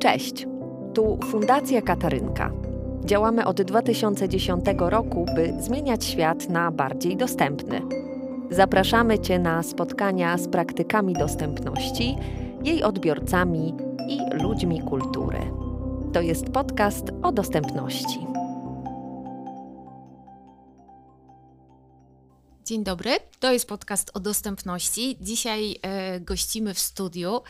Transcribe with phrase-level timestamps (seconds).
[0.00, 0.46] Cześć,
[0.94, 2.52] tu Fundacja Katarynka.
[3.04, 7.82] Działamy od 2010 roku, by zmieniać świat na bardziej dostępny.
[8.50, 12.16] Zapraszamy Cię na spotkania z praktykami dostępności,
[12.64, 13.74] jej odbiorcami
[14.08, 15.38] i ludźmi kultury.
[16.12, 18.26] To jest podcast o dostępności.
[22.64, 23.10] Dzień dobry,
[23.40, 25.16] to jest podcast o dostępności.
[25.20, 27.40] Dzisiaj e, gościmy w studiu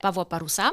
[0.00, 0.70] Pawła Parusa,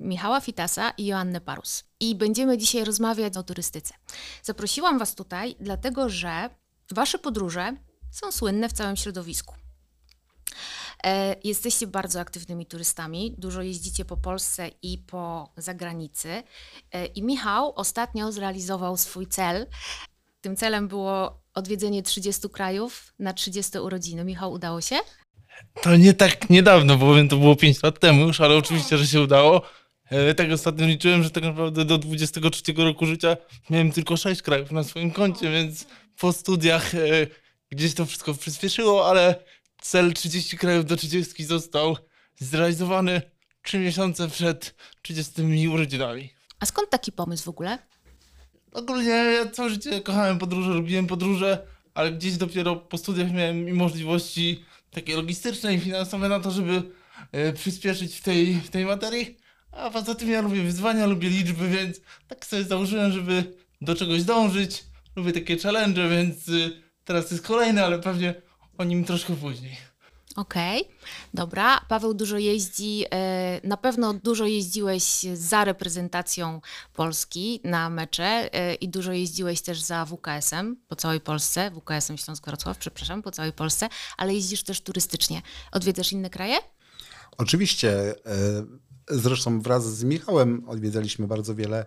[0.00, 1.84] Michała Fitasa i Joannę Parus.
[2.00, 3.94] I będziemy dzisiaj rozmawiać o turystyce.
[4.42, 6.50] Zaprosiłam Was tutaj, dlatego że
[6.90, 7.76] Wasze podróże
[8.10, 9.54] są słynne w całym środowisku.
[11.04, 16.42] E, jesteście bardzo aktywnymi turystami, dużo jeździcie po Polsce i po zagranicy.
[16.92, 19.66] E, I Michał ostatnio zrealizował swój cel.
[20.40, 24.24] Tym celem było odwiedzenie 30 krajów na 30 urodziny.
[24.24, 24.96] Michał, udało się?
[25.82, 29.20] To nie tak niedawno, bowiem to było 5 lat temu już, ale oczywiście, że się
[29.20, 29.62] udało.
[30.10, 33.36] E, tak ostatnio liczyłem, że tak naprawdę do 23 roku życia
[33.70, 35.86] miałem tylko 6 krajów na swoim koncie, więc
[36.18, 36.98] po studiach e,
[37.70, 39.44] gdzieś to wszystko przyspieszyło, ale
[39.80, 41.96] cel 30 krajów do 30 został
[42.38, 43.22] zrealizowany
[43.62, 46.30] 3 miesiące przed 30 urodzinami.
[46.60, 47.78] A skąd taki pomysł w ogóle?
[48.72, 53.72] Ogólnie ja całe życie kochałem podróże, lubiłem podróże, ale gdzieś dopiero po studiach miałem i
[53.72, 56.82] możliwości takie logistyczne i finansowe na to, żeby
[57.32, 59.43] e, przyspieszyć w tej, w tej materii.
[59.76, 64.22] A poza tym ja lubię wyzwania, lubię liczby, więc tak sobie założyłem, żeby do czegoś
[64.22, 64.84] dążyć.
[65.16, 68.34] Lubię takie challenge, więc y, teraz jest kolejny, ale pewnie
[68.78, 69.76] o nim troszkę później.
[70.36, 70.88] Okej,
[71.34, 71.80] dobra.
[71.88, 76.60] Paweł dużo jeździ, e, na pewno dużo jeździłeś za reprezentacją
[76.92, 82.78] Polski na mecze e, i dużo jeździłeś też za WKS-em po całej Polsce, WKS-em Śląsk-Wrocław,
[82.78, 85.42] przepraszam, po całej Polsce, ale jeździsz też turystycznie.
[85.72, 86.56] Odwiedzasz inne kraje?
[87.38, 87.90] Oczywiście.
[88.26, 88.64] e,
[89.08, 91.86] Zresztą wraz z Michałem odwiedzaliśmy bardzo wiele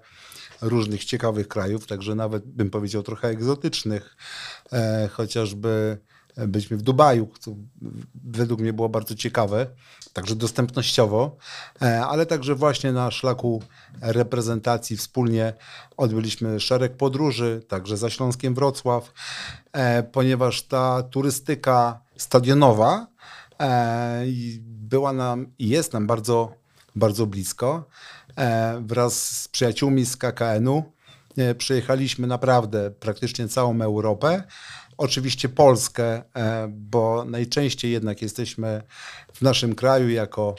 [0.61, 4.17] różnych ciekawych krajów, także nawet bym powiedział trochę egzotycznych.
[4.73, 5.97] E, Chociażby
[6.47, 7.51] byliśmy w Dubaju, co
[8.23, 9.67] według mnie było bardzo ciekawe,
[10.13, 11.37] także dostępnościowo,
[11.81, 13.63] e, ale także właśnie na szlaku
[14.01, 15.53] reprezentacji wspólnie
[15.97, 19.13] odbyliśmy szereg podróży, także za Śląskiem Wrocław,
[19.71, 23.07] e, ponieważ ta turystyka stadionowa
[23.61, 24.23] e,
[24.61, 26.53] była nam i jest nam bardzo,
[26.97, 27.87] bardzo blisko.
[28.37, 30.83] E, Wraz z przyjaciółmi z KKN-u
[31.37, 34.43] e, przejechaliśmy naprawdę praktycznie całą Europę.
[34.97, 38.81] Oczywiście Polskę, e, bo najczęściej jednak jesteśmy
[39.33, 40.55] w naszym kraju jako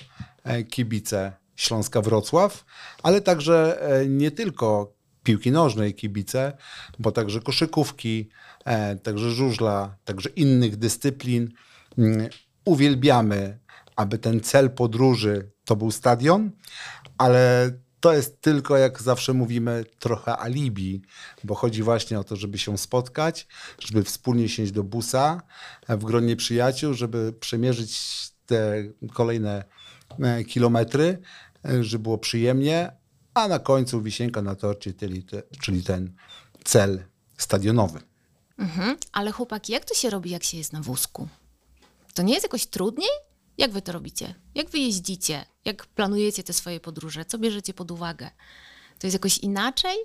[0.70, 2.64] kibice Śląska Wrocław,
[3.02, 6.52] ale także nie tylko piłki nożnej kibice,
[6.98, 8.28] bo także koszykówki,
[9.02, 11.52] także żużla, także innych dyscyplin.
[11.98, 12.28] Mm,
[12.64, 13.58] Uwielbiamy,
[13.96, 16.50] aby ten cel podróży to był stadion,
[17.18, 17.70] ale
[18.00, 21.02] to jest tylko, jak zawsze mówimy, trochę alibi,
[21.44, 23.46] bo chodzi właśnie o to, żeby się spotkać,
[23.78, 25.42] żeby wspólnie siąść do busa
[25.88, 28.00] w gronie przyjaciół, żeby przemierzyć
[28.46, 28.84] te
[29.14, 29.64] kolejne
[30.20, 31.18] e, kilometry,
[31.64, 32.92] e, żeby było przyjemnie,
[33.34, 34.94] a na końcu wisienka na torcie,
[35.60, 36.14] czyli ten
[36.64, 37.04] cel
[37.38, 38.00] stadionowy.
[38.58, 38.96] Mhm.
[39.12, 41.28] Ale chłopaki, jak to się robi, jak się jest na wózku?
[42.14, 43.27] To nie jest jakoś trudniej?
[43.58, 44.34] Jak wy to robicie?
[44.54, 45.44] Jak wy jeździcie?
[45.64, 47.24] Jak planujecie te swoje podróże?
[47.24, 48.30] Co bierzecie pod uwagę?
[48.98, 49.96] To jest jakoś inaczej?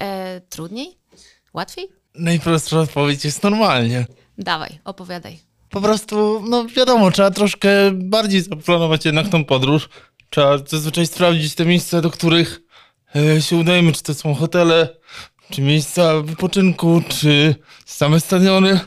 [0.00, 0.98] E, trudniej?
[1.54, 1.88] Łatwiej?
[2.14, 4.06] Najprostsza odpowiedź jest normalnie.
[4.38, 5.38] Dawaj, opowiadaj.
[5.70, 9.88] Po prostu, no wiadomo, trzeba troszkę bardziej zaplanować jednak tą podróż.
[10.30, 12.60] Trzeba zazwyczaj sprawdzić te miejsca, do których
[13.16, 14.96] e, się udajemy, czy to są hotele,
[15.50, 17.54] czy miejsca wypoczynku, czy
[17.86, 18.80] same stadiony.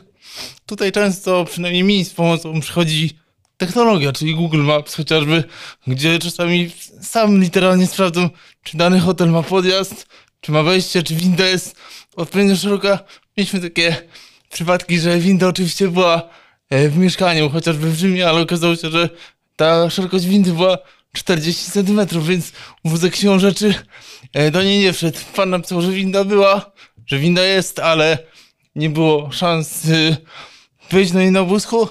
[0.66, 3.18] Tutaj często, przynajmniej mi z pomocą przychodzi
[3.58, 5.44] technologia, czyli Google Maps chociażby,
[5.86, 6.70] gdzie czasami
[7.02, 8.30] sam literalnie sprawdzam,
[8.62, 10.06] czy dany hotel ma podjazd,
[10.40, 11.76] czy ma wejście, czy winda jest
[12.16, 12.98] odpowiednio szeroka.
[13.36, 13.96] Mieliśmy takie
[14.50, 16.28] przypadki, że winda oczywiście była
[16.70, 19.08] e, w mieszkaniu, chociażby w Rzymie, ale okazało się, że
[19.56, 20.78] ta szerokość windy była
[21.12, 22.52] 40 cm, więc
[22.84, 23.74] wózek siłą rzeczy
[24.32, 25.18] e, do niej nie wszedł.
[25.36, 26.72] Pan napisał, że winda była,
[27.06, 28.18] że winda jest, ale
[28.74, 30.16] nie było szans y,
[30.90, 31.88] wyjść do niej na wózku.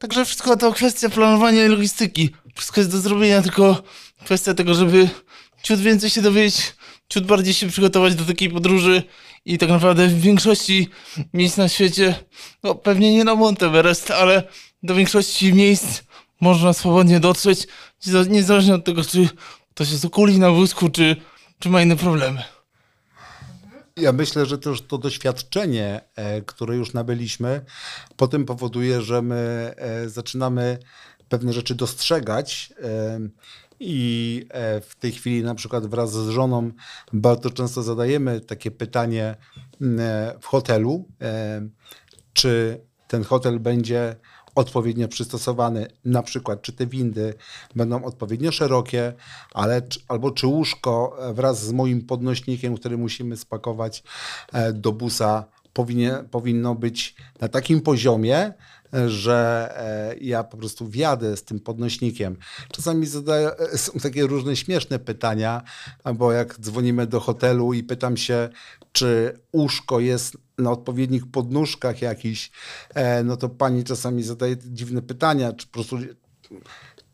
[0.00, 2.30] Także wszystko to kwestia planowania i logistyki.
[2.54, 3.82] Wszystko jest do zrobienia, tylko
[4.24, 5.08] kwestia tego, żeby
[5.62, 6.74] ciut więcej się dowiedzieć,
[7.08, 9.02] ciut bardziej się przygotować do takiej podróży
[9.44, 10.88] i tak naprawdę w większości
[11.34, 12.14] miejsc na świecie,
[12.62, 14.42] no pewnie nie na Mount Everest, ale
[14.82, 16.02] do większości miejsc
[16.40, 17.66] można swobodnie dotrzeć,
[18.28, 19.28] niezależnie od tego, czy
[19.74, 21.16] ktoś się okuli na wózku, czy,
[21.58, 22.42] czy ma inne problemy.
[24.00, 27.64] Ja myślę, że też to doświadczenie, e, które już nabyliśmy,
[28.16, 30.78] potem powoduje, że my e, zaczynamy
[31.28, 32.72] pewne rzeczy dostrzegać.
[33.80, 36.70] I e, w tej chwili na przykład wraz z żoną
[37.12, 39.36] bardzo często zadajemy takie pytanie
[40.40, 41.08] w hotelu,
[42.32, 44.16] czy ten hotel będzie
[44.54, 47.34] odpowiednio przystosowany, na przykład czy te windy
[47.76, 49.12] będą odpowiednio szerokie,
[49.54, 54.02] ale, albo czy łóżko wraz z moim podnośnikiem, który musimy spakować
[54.72, 58.52] do busa, powinien, powinno być na takim poziomie,
[59.06, 62.36] że e, ja po prostu wjadę z tym podnośnikiem.
[62.72, 65.62] Czasami zadaję, e, są takie różne śmieszne pytania,
[66.04, 68.48] albo jak dzwonimy do hotelu i pytam się,
[68.92, 72.50] czy łóżko jest na odpowiednich podnóżkach jakiś,
[72.94, 75.98] e, no to pani czasami zadaje dziwne pytania, czy po prostu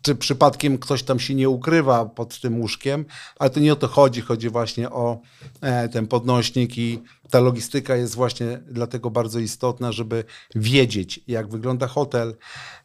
[0.07, 3.05] czy przypadkiem ktoś tam się nie ukrywa pod tym łóżkiem,
[3.39, 5.21] ale to nie o to chodzi, chodzi właśnie o
[5.61, 10.25] e, ten podnośnik i ta logistyka jest właśnie dlatego bardzo istotna, żeby
[10.55, 12.37] wiedzieć, jak wygląda hotel.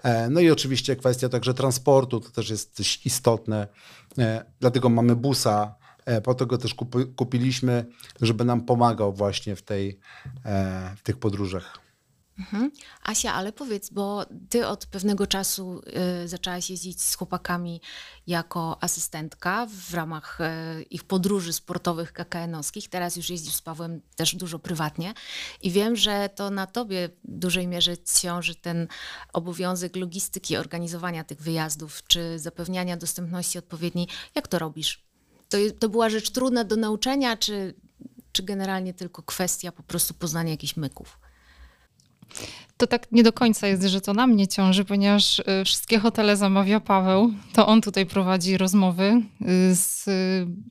[0.03, 3.67] E, no i oczywiście kwestia także transportu, to też jest istotne.
[4.17, 5.75] E, dlatego mamy busa,
[6.23, 6.75] po to go też
[7.15, 7.85] kupiliśmy,
[8.21, 9.99] żeby nam pomagał właśnie w, tej,
[10.97, 11.90] w tych podróżach.
[12.39, 12.71] Mhm.
[13.03, 15.81] Asia, ale powiedz, bo ty od pewnego czasu
[16.23, 17.81] y, zaczęłaś jeździć z chłopakami
[18.27, 22.89] jako asystentka w ramach y, ich podróży sportowych KKN-owskich.
[22.89, 25.13] Teraz już jeździsz z Pawłem też dużo prywatnie
[25.61, 28.87] i wiem, że to na tobie w dużej mierze ciąży ten
[29.33, 34.07] obowiązek logistyki, organizowania tych wyjazdów, czy zapewniania dostępności odpowiedniej.
[34.35, 35.03] Jak to robisz?
[35.49, 37.75] To, to była rzecz trudna do nauczenia, czy,
[38.31, 41.19] czy generalnie tylko kwestia po prostu poznania jakichś myków?
[42.81, 46.37] To tak nie do końca jest, że to na mnie ciąży, ponieważ y, wszystkie hotele
[46.37, 47.33] zamawia Paweł.
[47.53, 50.05] To on tutaj prowadzi rozmowy y, z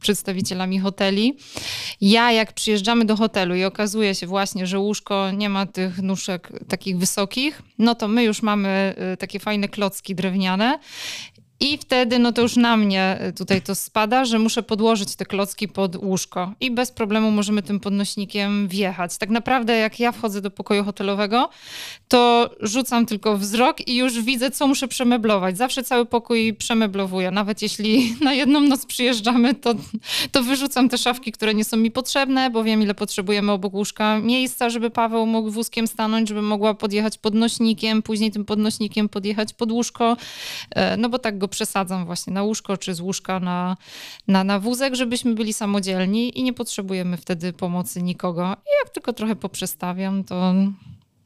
[0.01, 1.37] przedstawicielami hoteli.
[2.01, 6.53] Ja, jak przyjeżdżamy do hotelu i okazuje się właśnie, że łóżko nie ma tych nóżek
[6.69, 10.79] takich wysokich, no to my już mamy y, takie fajne klocki drewniane
[11.61, 15.27] i wtedy no to już na mnie y, tutaj to spada, że muszę podłożyć te
[15.27, 19.19] klocki pod łóżko i bez problemu możemy tym podnośnikiem wjechać.
[19.19, 21.49] Tak naprawdę jak ja wchodzę do pokoju hotelowego,
[22.09, 25.57] to rzucam tylko wzrok i już widzę, co muszę przemeblować.
[25.57, 27.31] Zawsze cały pokój przemeblowuję.
[27.31, 29.75] Nawet jeśli na jedną noc przyjeżdżamy, to,
[30.33, 34.19] to wyrzucam te szafki, które nie są mi potrzebne, bo wiem, ile potrzebujemy obok łóżka
[34.19, 39.73] miejsca, żeby Paweł mógł wózkiem stanąć, żeby mogła podjechać podnośnikiem, później tym podnośnikiem podjechać pod
[39.73, 40.17] łóżko,
[40.71, 43.77] e, no bo tak go przesadzam właśnie na łóżko, czy z łóżka na,
[44.29, 48.43] na, na wózek, żebyśmy byli samodzielni i nie potrzebujemy wtedy pomocy nikogo.
[48.43, 50.55] I jak tylko trochę poprzestawiam, to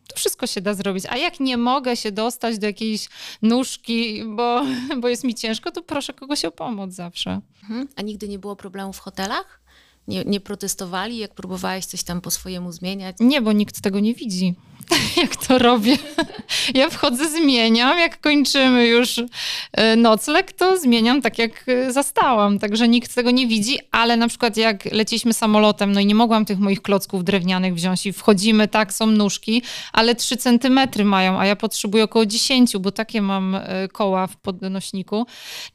[0.08, 1.06] to wszystko się da zrobić.
[1.06, 3.08] A jak nie mogę się dostać do jakiejś
[3.42, 4.62] nóżki, bo,
[5.00, 7.40] bo jest mi ciężko, to proszę kogoś o pomoc zawsze.
[7.62, 7.88] Mhm.
[7.96, 9.60] A nigdy nie było problemu w hotelach?
[10.08, 13.16] Nie, nie protestowali, jak próbowałeś coś tam po swojemu zmieniać?
[13.20, 14.54] Nie, bo nikt tego nie widzi.
[15.22, 15.98] jak to robię.
[16.74, 17.98] Ja wchodzę, zmieniam.
[17.98, 19.20] Jak kończymy już
[19.72, 22.58] e, nocleg, to zmieniam tak, jak e, zastałam.
[22.58, 26.44] Także nikt tego nie widzi, ale na przykład jak leciliśmy samolotem, no i nie mogłam
[26.44, 31.46] tych moich klocków drewnianych wziąć i wchodzimy, tak, są nóżki, ale 3 centymetry mają, a
[31.46, 35.26] ja potrzebuję około 10, bo takie mam e, koła w podnośniku.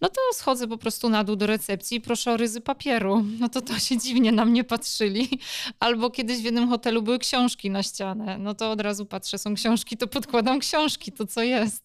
[0.02, 3.26] No to schodzę po prostu na dół do recepcji i proszę o ryzy papieru.
[3.40, 5.30] No to to się dziwnie na mnie patrzyli.
[5.80, 8.38] Albo kiedyś w jednym hotelu były książki na ścianę.
[8.38, 11.84] No to od razu razu patrzę, są książki, to podkładam książki, to co jest.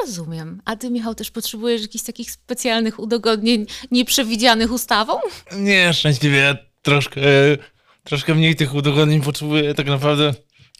[0.00, 0.62] Rozumiem.
[0.64, 5.20] A ty, Michał, też potrzebujesz jakichś takich specjalnych udogodnień nieprzewidzianych ustawą?
[5.56, 7.20] Nie, szczęśliwie ja troszkę,
[8.04, 9.74] troszkę mniej tych udogodnień potrzebuję.
[9.74, 10.34] Tak naprawdę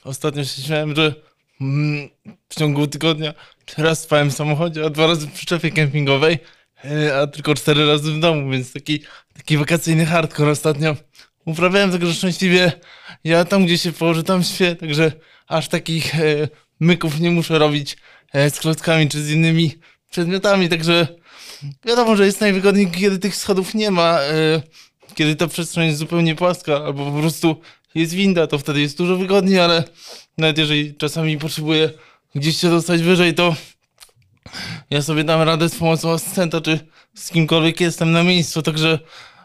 [0.04, 1.14] ostatnio się śmiałem, że
[1.60, 2.08] mm,
[2.48, 3.34] w ciągu tygodnia
[3.78, 6.38] raz spałem w samochodzie, a dwa razy w przyczepie kempingowej,
[6.84, 9.02] e, a tylko cztery razy w domu, więc taki,
[9.34, 10.96] taki wakacyjny hardcore ostatnio
[11.48, 12.72] uprawiałem, także szczęśliwie
[13.24, 15.12] ja tam, gdzie się położę, tam śpię, także
[15.46, 16.48] aż takich e,
[16.80, 17.96] myków nie muszę robić
[18.32, 19.74] e, z klockami czy z innymi
[20.10, 21.06] przedmiotami, także
[21.84, 24.62] wiadomo, że jest najwygodniej, kiedy tych schodów nie ma, e,
[25.14, 27.60] kiedy ta przestrzeń jest zupełnie płaska, albo po prostu
[27.94, 29.84] jest winda, to wtedy jest dużo wygodniej, ale
[30.38, 31.90] nawet jeżeli czasami potrzebuję
[32.34, 33.56] gdzieś się dostać wyżej, to
[34.90, 36.80] ja sobie dam radę z pomocą asystenta, czy
[37.14, 38.98] z kimkolwiek jestem na miejscu, także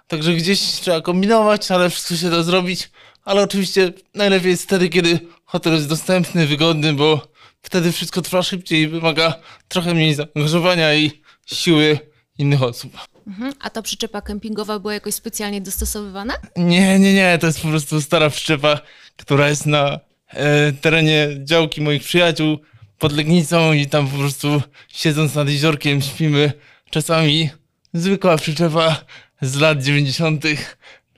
[0.08, 2.90] Także gdzieś trzeba kombinować, ale wszystko się da zrobić.
[3.24, 7.28] Ale oczywiście najlepiej jest wtedy, kiedy hotel jest dostępny, wygodny, bo
[7.62, 9.34] wtedy wszystko trwa szybciej i wymaga
[9.68, 11.12] trochę mniej zaangażowania i
[11.46, 12.00] siły
[12.38, 12.98] innych osób.
[13.28, 13.54] Mhm.
[13.60, 16.34] A ta przyczepa kempingowa była jakoś specjalnie dostosowywana?
[16.58, 17.38] Nie, nie, nie.
[17.38, 18.80] To jest po prostu stara przyczepa,
[19.18, 22.58] która jest na e, terenie działki moich przyjaciół
[23.00, 26.54] pod Legnicą i tam po prostu siedząc nad jeziorkiem śpimy.
[26.90, 27.50] Czasami
[27.94, 29.06] zwykła przyczepa
[29.44, 30.44] z lat 90.,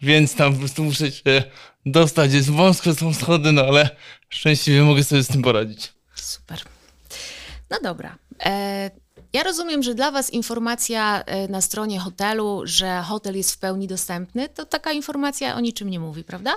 [0.01, 1.43] więc tam po prostu muszę się
[1.85, 2.33] dostać.
[2.33, 3.89] Jest wąsko, są schody, no ale
[4.29, 5.93] szczęśliwie mogę sobie z tym poradzić.
[6.15, 6.61] Super.
[7.69, 8.17] No dobra.
[8.45, 8.91] E,
[9.33, 13.87] Ja rozumiem, że dla Was informacja e, na stronie hotelu, że hotel jest w pełni
[13.87, 16.55] dostępny, to taka informacja o niczym nie mówi, prawda?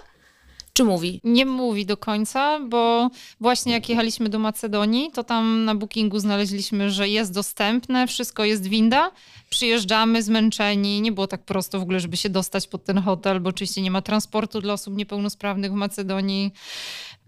[0.78, 1.20] Czy mówi?
[1.24, 6.90] Nie mówi do końca, bo właśnie jak jechaliśmy do Macedonii, to tam na bookingu znaleźliśmy,
[6.90, 9.10] że jest dostępne, wszystko jest winda.
[9.50, 13.50] Przyjeżdżamy zmęczeni, nie było tak prosto w ogóle, żeby się dostać pod ten hotel, bo
[13.50, 16.52] oczywiście nie ma transportu dla osób niepełnosprawnych w Macedonii,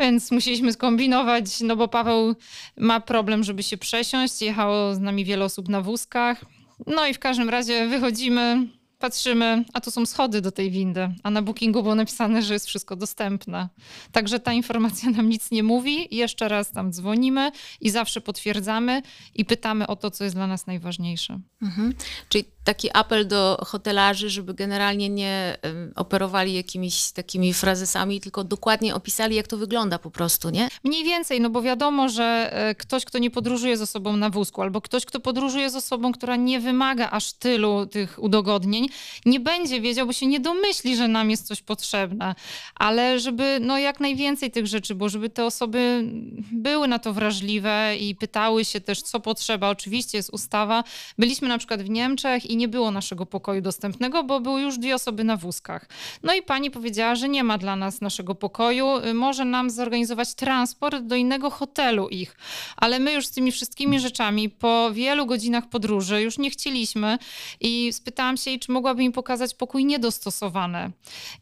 [0.00, 2.34] więc musieliśmy skombinować, no bo Paweł
[2.76, 4.42] ma problem, żeby się przesiąść.
[4.42, 6.44] Jechało z nami wiele osób na wózkach.
[6.86, 8.68] No i w każdym razie wychodzimy,
[9.00, 12.66] patrzymy, a tu są schody do tej windy, a na bookingu było napisane, że jest
[12.66, 13.68] wszystko dostępne.
[14.12, 16.16] Także ta informacja nam nic nie mówi.
[16.16, 19.02] Jeszcze raz tam dzwonimy i zawsze potwierdzamy
[19.34, 21.40] i pytamy o to, co jest dla nas najważniejsze.
[21.62, 21.94] Mhm.
[22.28, 25.56] Czyli taki apel do hotelarzy, żeby generalnie nie
[25.96, 30.68] operowali jakimiś takimi frazesami, tylko dokładnie opisali, jak to wygląda po prostu, nie?
[30.84, 34.62] Mniej więcej, no bo wiadomo, że e, ktoś, kto nie podróżuje z osobą na wózku,
[34.62, 38.88] albo ktoś, kto podróżuje z osobą, która nie wymaga aż tylu tych udogodnień,
[39.26, 42.34] nie będzie wiedział, bo się nie domyśli, że nam jest coś potrzebne.
[42.74, 46.04] Ale żeby no jak najwięcej tych rzeczy było, żeby te osoby
[46.52, 49.68] były na to wrażliwe i pytały się też, co potrzeba.
[49.68, 50.84] Oczywiście jest ustawa.
[51.18, 54.94] Byliśmy na przykład w Niemczech i nie było naszego pokoju dostępnego, bo były już dwie
[54.94, 55.88] osoby na wózkach.
[56.22, 61.02] No i pani powiedziała, że nie ma dla nas naszego pokoju, może nam zorganizować transport
[61.02, 62.36] do innego hotelu ich.
[62.76, 67.18] Ale my już z tymi wszystkimi rzeczami po wielu godzinach podróży już nie chcieliśmy
[67.60, 70.90] i spytałam się jej, czy mogłaby mi pokazać pokój niedostosowany.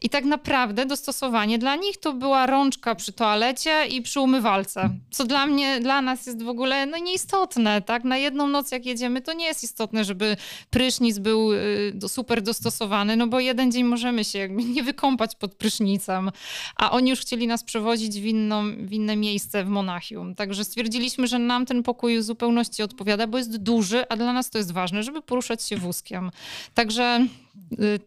[0.01, 5.25] I tak naprawdę dostosowanie dla nich to była rączka przy toalecie i przy umywalce, co
[5.25, 8.03] dla mnie, dla nas jest w ogóle no, nieistotne, tak?
[8.03, 10.37] Na jedną noc jak jedziemy, to nie jest istotne, żeby
[10.69, 16.31] prysznic był y, super dostosowany, no bo jeden dzień możemy się nie wykąpać pod prysznicem,
[16.75, 20.35] a oni już chcieli nas przewozić w, inną, w inne miejsce w Monachium.
[20.35, 24.49] Także stwierdziliśmy, że nam ten pokój w zupełności odpowiada, bo jest duży, a dla nas
[24.49, 26.31] to jest ważne, żeby poruszać się wózkiem.
[26.73, 27.27] Także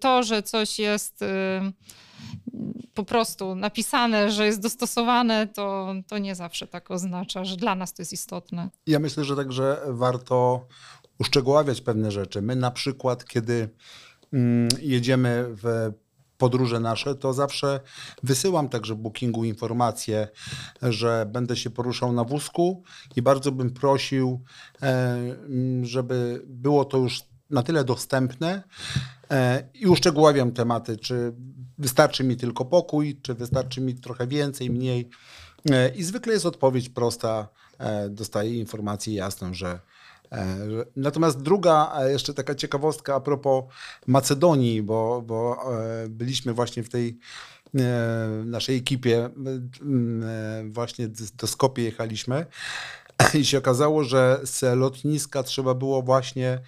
[0.00, 1.26] to, że coś jest y,
[2.94, 7.94] po prostu napisane, że jest dostosowane, to, to nie zawsze tak oznacza, że dla nas
[7.94, 8.70] to jest istotne.
[8.86, 10.66] Ja myślę, że także warto
[11.18, 12.42] uszczegóławiać pewne rzeczy.
[12.42, 13.68] My na przykład, kiedy
[14.32, 15.92] mm, jedziemy w
[16.38, 17.80] podróże nasze, to zawsze
[18.22, 20.28] wysyłam także bookingu informację,
[20.82, 22.82] że będę się poruszał na wózku
[23.16, 24.40] i bardzo bym prosił,
[24.82, 28.62] e, mm, żeby było to już na tyle dostępne
[29.30, 31.32] e, i uszczegóławiam tematy, czy
[31.78, 35.08] wystarczy mi tylko pokój, czy wystarczy mi trochę więcej, mniej.
[35.70, 37.48] E, I zwykle jest odpowiedź prosta,
[38.10, 39.80] dostaję informację jasną, że
[40.96, 43.64] Natomiast druga, jeszcze taka ciekawostka a propos
[44.06, 45.64] Macedonii, bo, bo
[46.08, 47.18] byliśmy właśnie w tej
[48.44, 49.30] naszej ekipie,
[50.64, 52.46] właśnie do Skopie jechaliśmy
[53.40, 56.60] i się okazało, że z lotniska trzeba było właśnie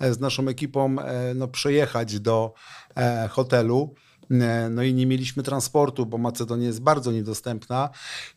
[0.00, 0.96] z naszą ekipą
[1.34, 2.54] no, przejechać do
[3.30, 3.94] hotelu.
[4.70, 7.90] No i nie mieliśmy transportu, bo Macedonia jest bardzo niedostępna.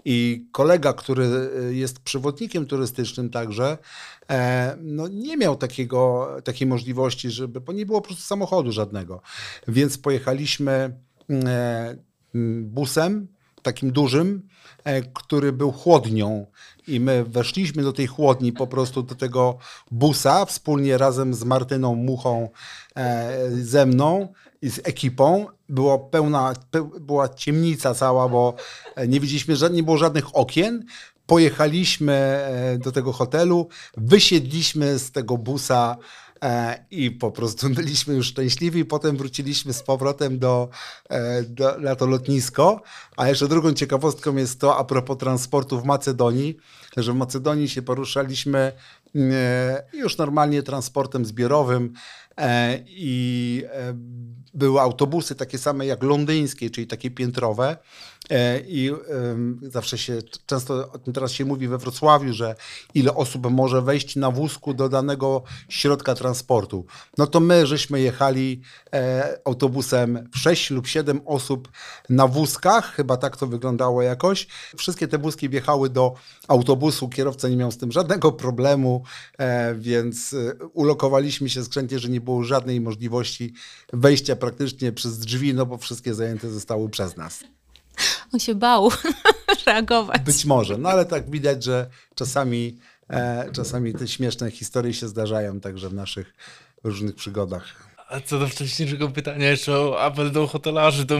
[0.05, 1.27] I kolega, który
[1.69, 3.77] jest przewodnikiem turystycznym także,
[4.29, 9.21] e, no nie miał takiego, takiej możliwości, żeby, bo nie było po prostu samochodu żadnego.
[9.67, 10.99] Więc pojechaliśmy
[11.29, 11.95] e,
[12.61, 13.27] busem,
[13.61, 14.47] takim dużym,
[14.83, 16.45] e, który był chłodnią.
[16.87, 19.57] I my weszliśmy do tej chłodni, po prostu do tego
[19.91, 22.49] busa, wspólnie razem z Martyną Muchą,
[23.51, 24.27] ze mną
[24.61, 25.45] i z ekipą.
[25.69, 26.53] Było pełna,
[26.99, 28.55] była ciemnica cała, bo
[29.07, 30.85] nie widzieliśmy, nie było żadnych okien.
[31.25, 36.30] Pojechaliśmy e, do tego hotelu, wysiedliśmy z tego busa e,
[36.91, 38.85] i po prostu byliśmy już szczęśliwi.
[38.85, 40.69] Potem wróciliśmy z powrotem do,
[41.09, 42.81] e, do, na to lotnisko.
[43.17, 46.57] A jeszcze drugą ciekawostką jest to a propos transportu w Macedonii,
[46.97, 48.71] że w Macedonii się poruszaliśmy
[49.93, 51.93] już normalnie transportem zbiorowym
[52.87, 53.63] i
[54.53, 57.77] były autobusy takie same jak londyńskie, czyli takie piętrowe.
[58.29, 58.91] E, I
[59.61, 62.55] zawsze się, często o tym teraz się mówi we Wrocławiu, że
[62.93, 66.85] ile osób może wejść na wózku do danego środka transportu.
[67.17, 68.61] No to my żeśmy jechali
[68.93, 71.71] e, autobusem w 6 lub 7 osób
[72.09, 74.47] na wózkach, chyba tak to wyglądało jakoś.
[74.77, 76.13] Wszystkie te wózki wjechały do
[76.47, 79.03] autobusu, kierowca nie miał z tym żadnego problemu,
[79.37, 80.35] e, więc
[80.73, 83.53] ulokowaliśmy się skrzętnie, że nie było żadnej możliwości
[83.93, 87.43] wejścia praktycznie przez drzwi, no bo wszystkie zajęte zostały przez nas.
[88.33, 88.91] On się bał
[89.65, 90.21] reagować.
[90.21, 92.77] Być może, no ale tak widać, że czasami,
[93.09, 96.33] e, czasami te śmieszne historie się zdarzają także w naszych
[96.83, 97.91] różnych przygodach.
[98.09, 101.19] A co do wcześniejszego pytania jeszcze o apel do hotelarzy, to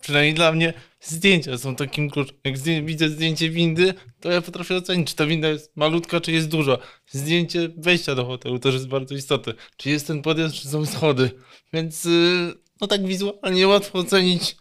[0.00, 2.36] przynajmniej dla mnie, zdjęcia są takim kluczem.
[2.44, 6.32] Jak zdję- widzę zdjęcie windy, to ja potrafię ocenić, czy ta winda jest malutka, czy
[6.32, 6.78] jest duża.
[7.10, 9.54] Zdjęcie wejścia do hotelu też jest bardzo istotne.
[9.76, 11.30] Czy jest ten podjazd, czy są schody.
[11.72, 14.56] Więc yy, no tak wizualnie łatwo ocenić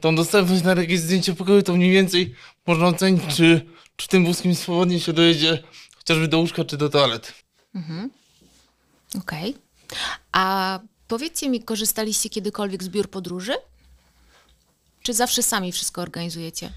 [0.00, 2.34] tą dostępność na jakieś zdjęcie pokoju, to mniej więcej
[2.66, 3.66] można ocenić, czy,
[3.96, 5.62] czy tym wózkiem swobodnie się dojedzie
[5.96, 7.32] chociażby do łóżka, czy do toalety.
[9.18, 9.56] Okej.
[10.32, 13.54] A powiedzcie mi, korzystaliście kiedykolwiek z biur podróży?
[15.02, 16.72] Czy zawsze sami wszystko organizujecie?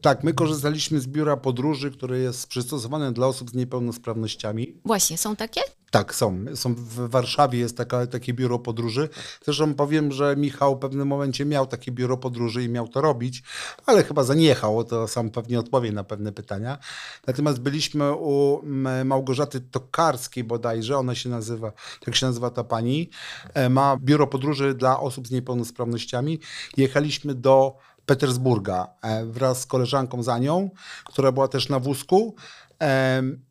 [0.00, 4.74] Tak, my korzystaliśmy z biura podróży, które jest przystosowane dla osób z niepełnosprawnościami.
[4.84, 5.60] Właśnie, są takie?
[5.90, 6.44] Tak, są.
[6.54, 9.08] są w Warszawie jest taka, takie biuro podróży.
[9.44, 13.42] Zresztą powiem, że Michał w pewnym momencie miał takie biuro podróży i miał to robić,
[13.86, 16.78] ale chyba zaniechał, to sam pewnie odpowie na pewne pytania.
[17.26, 18.62] Natomiast byliśmy u
[19.04, 21.72] Małgorzaty Tokarskiej bodajże, ona się nazywa,
[22.06, 23.10] jak się nazywa ta pani,
[23.54, 26.40] E, ma biuro podróży dla osób z niepełnosprawnościami.
[26.76, 27.76] Jechaliśmy do
[28.10, 30.70] Petersburga e, wraz z koleżanką za nią,
[31.04, 32.34] która była też na wózku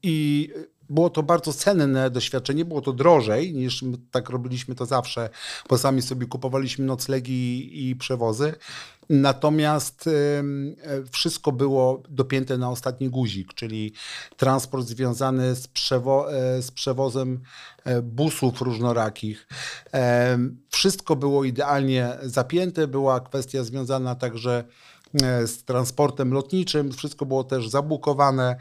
[0.03, 0.49] i
[0.89, 5.29] było to bardzo cenne doświadczenie, było to drożej niż tak robiliśmy to zawsze,
[5.69, 8.53] bo sami sobie kupowaliśmy noclegi i, przewozy.
[9.09, 10.09] Natomiast
[11.11, 13.93] wszystko było dopięte na ostatni guzik, czyli
[14.37, 17.39] transport związany z, przewo- e, z przewozem
[17.85, 19.47] e, busów różnorakich.
[20.69, 24.63] Wszystko było idealnie zapięte, była kwestia związana także
[25.23, 28.55] e, z transportem lotniczym, wszystko było też zabukowane.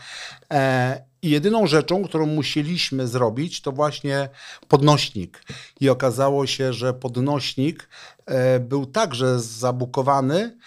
[1.22, 4.28] E, I jedyną rzeczą, którą musieliśmy zrobić, to właśnie
[4.68, 5.42] podnośnik.
[5.80, 7.88] I okazało się, że podnośnik
[8.26, 10.58] e, był także zabukowany,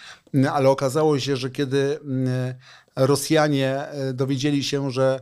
[0.52, 1.98] ale okazało się, że kiedy
[2.96, 5.20] Rosjanie e, dowiedzieli się, że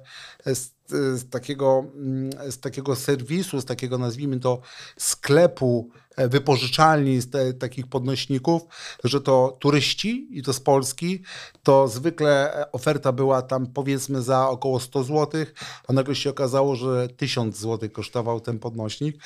[0.91, 4.61] z, takiego, mm, z takiego serwisu, z takiego nazwijmy to
[4.97, 8.63] sklepu, e, wypożyczalni z te, takich podnośników,
[9.05, 11.23] że to turyści i to z Polski,
[11.63, 15.45] to zwykle e, oferta była tam powiedzmy za około 100 zł,
[15.89, 19.17] a nagle się okazało, że 1000 zł kosztował ten podnośnik.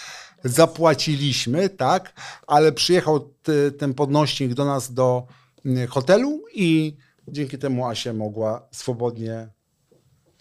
[0.44, 2.12] Zapłaciliśmy, tak,
[2.46, 3.30] ale przyjechał
[3.78, 5.26] ten podnośnik do nas do
[5.64, 6.96] mm, hotelu i
[7.28, 9.48] dzięki temu Asia mogła swobodnie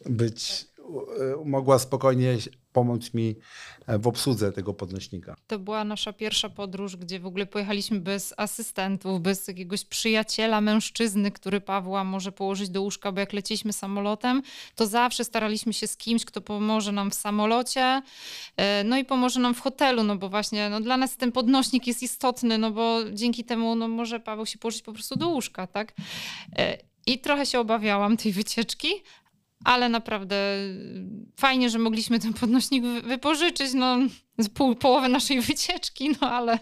[0.06, 0.66] być,
[1.46, 2.38] mogła spokojnie
[2.74, 3.36] pomóc mi
[3.88, 5.36] e, w obsłudze tego podnośnika.
[5.48, 11.32] To była nasza pierwsza podróż, gdzie w ogóle pojechaliśmy bez asystentów, bez jakiegoś przyjaciela, mężczyzny,
[11.32, 14.42] który Pawła może położyć do łóżka, bo jak leciliśmy samolotem,
[14.76, 18.02] to zawsze staraliśmy się z kimś, kto pomoże nam w samolocie,
[18.58, 21.88] e, no i pomoże nam w hotelu, no bo właśnie no dla nas ten podnośnik
[21.88, 25.68] jest istotny, no bo dzięki temu no może Paweł się położyć po prostu do łóżka,
[25.68, 25.94] tak?
[26.58, 28.88] E, I trochę się obawiałam tej wycieczki,
[29.64, 30.36] ale naprawdę
[31.38, 33.98] fajnie, że mogliśmy ten podnośnik wy- wypożyczyć, no
[34.38, 36.60] z pół, połowę naszej wycieczki, no ale,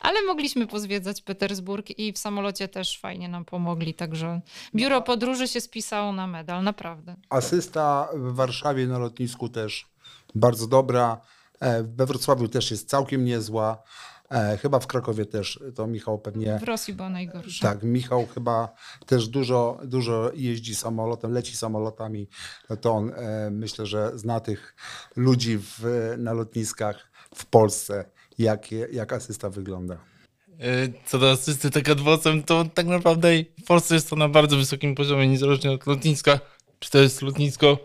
[0.00, 4.40] ale mogliśmy pozwiedzać Petersburg i w samolocie też fajnie nam pomogli, także
[4.74, 7.16] biuro podróży się spisało na medal, naprawdę.
[7.30, 9.86] Asysta w Warszawie na lotnisku też
[10.34, 11.20] bardzo dobra.
[11.60, 13.82] E, We Wrocławiu też jest całkiem niezła.
[14.32, 16.58] E, Chyba w Krakowie też, to Michał pewnie.
[16.58, 17.68] W Rosji była najgorsza.
[17.68, 18.74] Tak, Michał chyba
[19.06, 22.28] też dużo, dużo jeździ samolotem, leci samolotami.
[22.70, 24.74] No To on e, myślę, że zna tych
[25.16, 25.80] ludzi w,
[26.18, 28.04] na lotniskach w Polsce,
[28.38, 29.94] jak, jak asysta wygląda.
[30.60, 33.28] E, Co do asysty tak adwocem, to tak naprawdę
[33.62, 36.40] w Polsce jest to na bardzo wysokim poziomie, niezależnie od lotniska.
[36.78, 37.78] Czy to jest lotnisko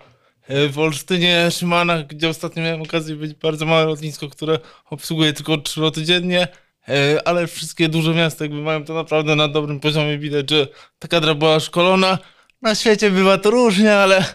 [0.49, 5.81] w Olsztynie, Szymanach, gdzie ostatnio miałem okazję być bardzo małe lotnisko, które obsługuje tylko trzy
[5.81, 6.47] loty dziennie,
[6.89, 10.17] e, ale wszystkie duże miasta jakby mają to naprawdę na dobrym poziomie.
[10.17, 10.67] Widać, że
[10.99, 12.17] ta kadra była szkolona.
[12.61, 14.25] Na świecie bywa to różnie, ale,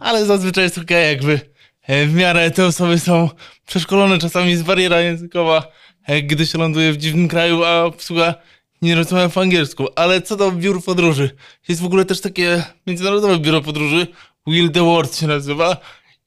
[0.00, 1.40] ale zazwyczaj jest okej, jakby
[1.82, 3.30] e, w miarę te osoby są
[3.66, 5.68] przeszkolone, czasami jest bariera językowa,
[6.06, 8.34] e, gdy się ląduje w dziwnym kraju, a obsługa
[8.82, 9.88] nie rozmawia po angielsku.
[9.96, 11.30] Ale co do biur podróży,
[11.68, 14.06] jest w ogóle też takie międzynarodowe biuro podróży,
[14.46, 15.76] Will the World się nazywa,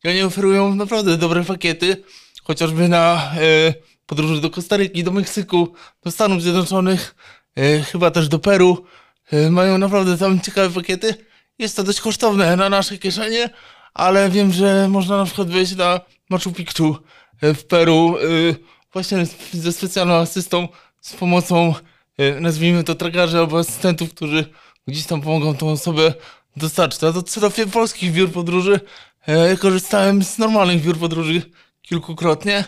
[0.04, 2.04] i oni oferują naprawdę dobre pakiety,
[2.44, 3.74] chociażby na e,
[4.06, 7.16] podróży do Kostaryki, do Meksyku, do Stanów Zjednoczonych,
[7.56, 8.86] e, chyba też do Peru.
[9.32, 11.16] E, mają naprawdę tam ciekawe pakiety.
[11.60, 13.50] Jest to dość kosztowne na nasze kieszenie,
[13.94, 16.98] ale wiem, że można na przykład wejść na Machu Picchu
[17.42, 18.56] e, w Peru e,
[18.94, 20.68] właśnie ze specjalną asystą,
[21.02, 21.74] z pomocą,
[22.18, 24.46] e, nazwijmy to trakarzy albo asystentów, którzy
[24.88, 26.14] gdzieś tam pomogą tą osobę
[26.58, 27.04] dostarczyć.
[27.04, 28.80] A to co do polskich biur podróży,
[29.28, 31.42] e, korzystałem z normalnych biur podróży
[31.82, 32.66] kilkukrotnie,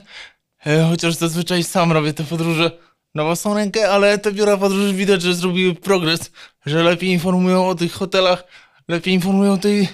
[0.66, 2.72] e, chociaż zazwyczaj sam robię te podróże
[3.16, 6.32] na własną rękę, ale te biura podróży widać, że zrobiły progres,
[6.66, 8.44] że lepiej informują o tych hotelach,
[8.88, 9.88] lepiej informują o tej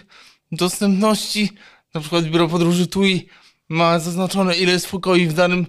[0.51, 1.49] dostępności.
[1.93, 3.27] Na przykład biuro podróży TUI
[3.69, 5.65] ma zaznaczone ile jest pokoi w danym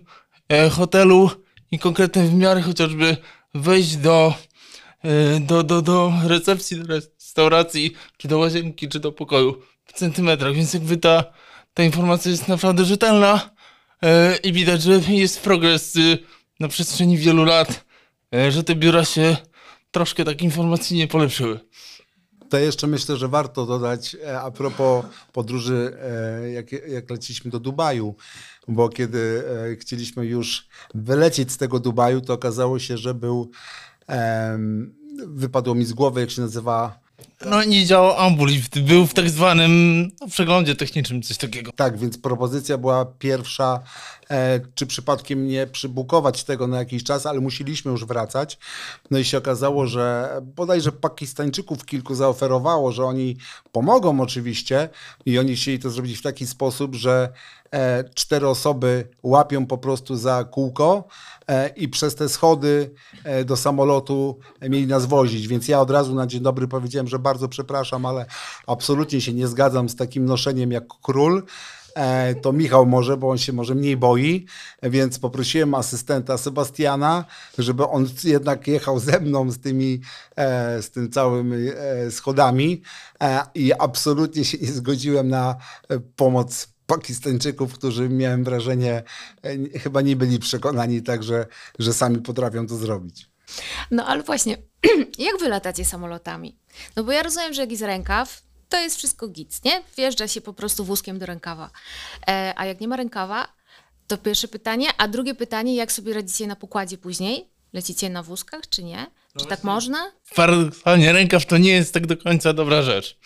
[0.48, 1.30] e, hotelu
[1.70, 3.16] i konkretne wymiary, chociażby
[3.54, 4.34] wejść do
[5.04, 6.94] e, do, do, do recepcji, do
[7.28, 11.24] restauracji, czy do łazienki, czy do pokoju w centymetrach, więc jakby ta,
[11.74, 13.50] ta informacja jest naprawdę rzetelna
[14.02, 16.18] e, i widać, że jest progres y,
[16.60, 17.84] na przestrzeni wielu lat,
[18.34, 19.36] e, że te biura się
[19.90, 21.60] troszkę tak informacyjnie polepszyły.
[22.48, 25.96] To jeszcze myślę, że warto dodać e, a propos podróży,
[26.54, 28.14] jak, jak leciliśmy do Dubaju,
[28.68, 29.44] bo kiedy
[29.80, 33.50] chcieliśmy już wylecieć z tego Dubaju, to okazało się, że był,
[35.26, 37.07] wypadło mi z głowy, jak się nazywa,
[37.46, 41.72] No nie działał Ambulift, był w tak zwanym no, przeglądzie technicznym, coś takiego.
[41.72, 43.80] Tak, więc propozycja była pierwsza,
[44.30, 48.58] e, czy przypadkiem nie przybukować tego na jakiś czas, ale musieliśmy już wracać.
[49.10, 53.36] No i się okazało, że bodajże Pakistańczyków kilku zaoferowało, że oni
[53.72, 54.88] pomogą oczywiście
[55.26, 57.32] i oni chcieli to zrobić w taki sposób, że
[57.70, 61.08] e, cztery osoby łapią po prostu za kółko
[61.48, 62.90] e, i przez te schody
[63.24, 67.18] e, do samolotu mieli nas wozić, więc ja od razu na dzień dobry powiedziałem, że
[67.18, 68.26] bardzo przepraszam, ale
[68.66, 71.42] absolutnie się nie zgadzam z takim noszeniem jak król.
[71.98, 74.46] E, To Michał może, bo on się może mniej boi,
[74.82, 77.24] więc poprosiłem asystenta Sebastiana,
[77.58, 80.00] żeby on jednak jechał ze mną z tymi,
[80.36, 82.82] e, z tym całym e, schodami.
[83.54, 85.56] I absolutnie się nie zgodziłem na
[86.16, 89.02] pomoc Pakistańczyków, którzy miałem wrażenie,
[89.44, 91.46] e, chyba nie byli przekonani tak, że,
[91.78, 93.30] że sami potrafią to zrobić.
[93.90, 94.56] No ale właśnie,
[95.18, 96.58] jak wy latacie samolotami?
[96.96, 99.82] No bo ja rozumiem, że jak jest rękaw, to jest wszystko git, nie?
[99.96, 101.70] Wjeżdża się po prostu wózkiem do rękawa.
[102.28, 103.48] E, a jak nie ma rękawa,
[104.06, 104.88] to pierwsze pytanie.
[104.98, 107.50] A drugie pytanie, jak sobie radzicie na pokładzie później?
[107.72, 109.06] Lecicie na wózkach, czy nie?
[109.38, 110.12] Czy tak można?
[110.34, 113.18] Paradoksalnie rękaw to nie jest tak do końca dobra rzecz.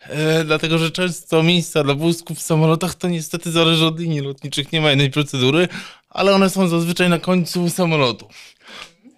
[0.00, 4.72] E, dlatego, że często miejsca dla wózków w samolotach to niestety zależy od linii lotniczych,
[4.72, 5.68] nie ma innej procedury,
[6.08, 8.28] ale one są zazwyczaj na końcu samolotu.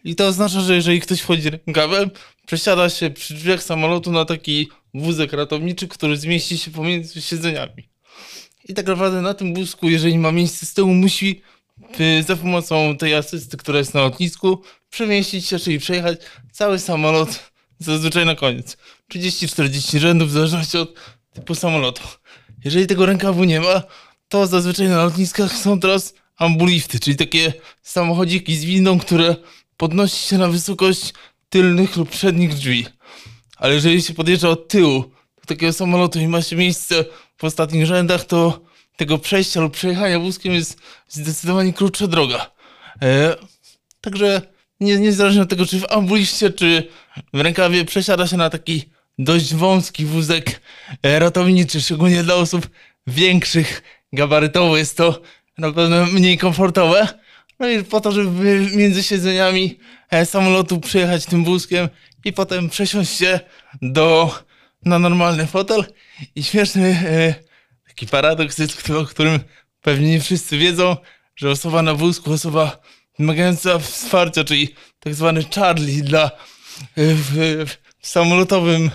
[0.04, 2.10] I to oznacza, że jeżeli ktoś wchodzi rękawem,
[2.46, 7.88] przesiada się przy drzwiach samolotu na taki wózek ratowniczy, który zmieści się pomiędzy siedzeniami.
[8.68, 11.42] I tak naprawdę na tym wózku, jeżeli ma miejsce z tyłu, musi
[12.00, 16.18] y, za pomocą tej asysty, która jest na lotnisku, przemieścić się, czyli przejechać
[16.52, 18.76] cały samolot zazwyczaj na koniec.
[19.12, 20.94] 30-40 rzędów w zależności od
[21.32, 22.02] typu samolotu.
[22.64, 23.82] Jeżeli tego rękawu nie ma,
[24.28, 29.36] to zazwyczaj na lotniskach są teraz ambulifty, czyli takie samochodziki z windą, które
[29.76, 31.12] podnosi się na wysokość
[31.48, 32.86] tylnych lub przednich drzwi.
[33.56, 35.02] Ale jeżeli się podjeżdża od tyłu
[35.36, 37.04] do takiego samolotu i ma się miejsce
[37.36, 38.60] w ostatnich rzędach, to
[38.96, 42.50] tego przejścia lub przejechania wózkiem jest zdecydowanie krótsza droga.
[43.02, 43.36] E,
[44.00, 44.42] także
[44.80, 46.88] nie, niezależnie od tego, czy w ambuliście, czy
[47.32, 50.60] w rękawie przesiada się na taki dość wąski wózek
[51.02, 52.70] e, ratowniczy, szczególnie dla osób
[53.06, 55.22] większych gabarytowo jest to
[55.58, 57.08] na pewno mniej komfortowe.
[57.58, 59.78] No i po to, żeby między siedzeniami
[60.10, 61.88] e, samolotu przejechać tym wózkiem
[62.24, 63.40] i potem przesiąść się
[63.82, 64.34] do,
[64.84, 65.84] na normalny fotel.
[66.34, 67.34] I śmieszny e,
[67.88, 69.40] taki paradoks jest, o którym
[69.80, 70.96] pewnie nie wszyscy wiedzą,
[71.36, 72.80] że osoba na wózku, osoba
[73.18, 76.30] wymagająca wsparcia, czyli tak zwany Charlie dla,
[76.96, 77.64] w,
[78.00, 78.90] w samolotowym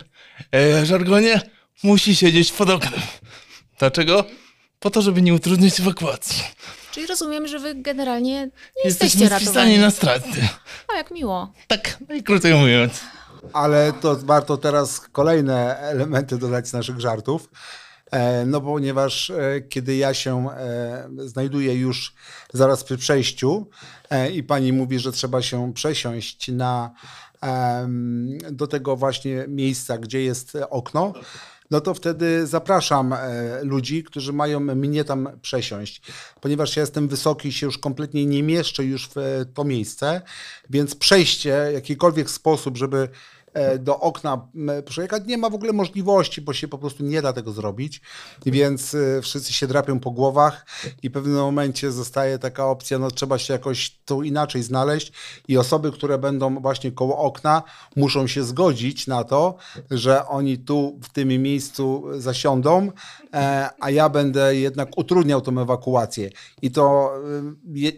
[0.83, 1.41] żargonie,
[1.83, 3.01] musi siedzieć pod oknem.
[3.79, 4.25] Dlaczego?
[4.79, 6.43] Po to, żeby nie utrudniać ewakuacji.
[6.91, 9.77] Czyli rozumiem, że wy generalnie nie jesteście spisani ratowani.
[9.77, 10.47] na straty.
[10.87, 11.53] O, jak miło.
[11.67, 13.01] Tak, najkrócej mówiąc.
[13.53, 17.49] Ale to warto teraz kolejne elementy dodać z naszych żartów.
[18.11, 22.13] E, No ponieważ e, kiedy ja się e, znajduję już
[22.53, 23.69] zaraz przy przejściu
[24.09, 26.91] e, i pani mówi, że trzeba się przesiąść na,
[28.51, 31.13] do tego właśnie miejsca, gdzie jest okno,
[31.71, 33.19] no to wtedy zapraszam e,
[33.63, 36.01] ludzi, którzy mają mnie tam przesiąść.
[36.41, 40.21] Ponieważ ja jestem wysoki i się już kompletnie nie mieszczę już w to miejsce,
[40.69, 43.09] więc przejście w jakikolwiek sposób, żeby
[43.79, 44.47] do okna
[44.85, 48.01] przejechać, nie ma w ogóle możliwości, bo się po prostu nie da tego zrobić,
[48.45, 50.65] więc e, wszyscy się drapią po głowach
[51.03, 55.11] i w pewnym momencie zostaje taka opcja, no trzeba się jakoś tu inaczej znaleźć
[55.47, 57.63] i osoby, które będą właśnie koło okna,
[57.95, 59.55] muszą się zgodzić na to,
[59.91, 62.91] że oni tu w tym miejscu zasiądą,
[63.33, 66.29] e, a ja będę jednak utrudniał tą ewakuację.
[66.61, 67.13] I to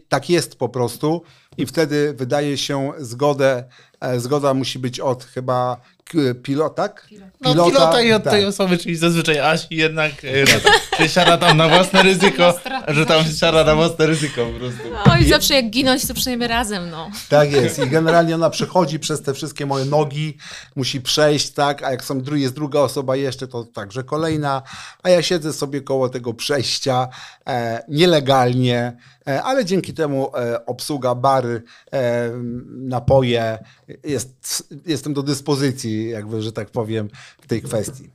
[0.10, 1.22] tak jest po prostu
[1.58, 3.64] i wtedy wydaje się zgodę,
[4.00, 7.08] e, zgoda musi być od chyba K- Pilot, tak?
[7.42, 8.34] No, pilota, i od tak.
[8.34, 12.54] tej osoby, czyli zazwyczaj Asi jednak, e, no, że siada tam na własne ryzyko,
[12.88, 14.80] że tam siada na własne ryzyko po prostu.
[15.08, 17.12] No i zawsze jak ginąć, to przynajmniej razem, no.
[17.30, 17.80] Tak jest.
[17.80, 20.38] I generalnie ona przechodzi przez te wszystkie moje nogi,
[20.76, 24.62] musi przejść, tak, a jak są, dru- jest druga osoba jeszcze, to także kolejna,
[25.04, 27.08] a ja siedzę sobie koło tego przejścia
[27.48, 32.30] e, nielegalnie, e, ale dzięki temu e, obsługa bary, e,
[32.68, 33.58] napoje,
[34.04, 37.10] jest, jestem do dyspozycji, jakby, że tak powiem,
[37.42, 38.10] w tej kwestii.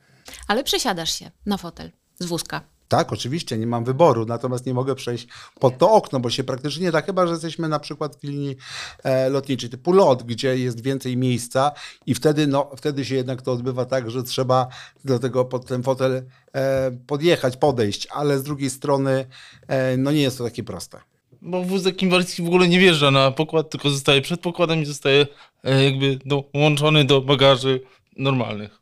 [0.49, 2.75] Ale przesiadasz się na fotel z wózka.
[2.89, 5.29] Tak, oczywiście, nie mam wyboru, natomiast nie mogę przejść
[5.61, 8.57] pod to okno, bo się praktycznie nie da, chyba że jesteśmy na przykład w linii
[9.03, 11.73] e, lotniczej typu lot, gdzie jest więcej miejsca
[12.07, 14.69] i wtedy, no, wtedy się jednak to odbywa tak, że trzeba
[15.05, 19.27] do tego pod ten fotel e, podjechać, podejść, ale z drugiej strony
[19.69, 21.01] e, no nie jest to takie proste.
[21.47, 25.27] Bo wózek inwalidzki w ogóle nie wjeżdża na pokład, tylko zostaje przed pokładem i zostaje
[25.65, 27.81] e, jakby dołączony do bagaży
[28.17, 28.81] normalnych.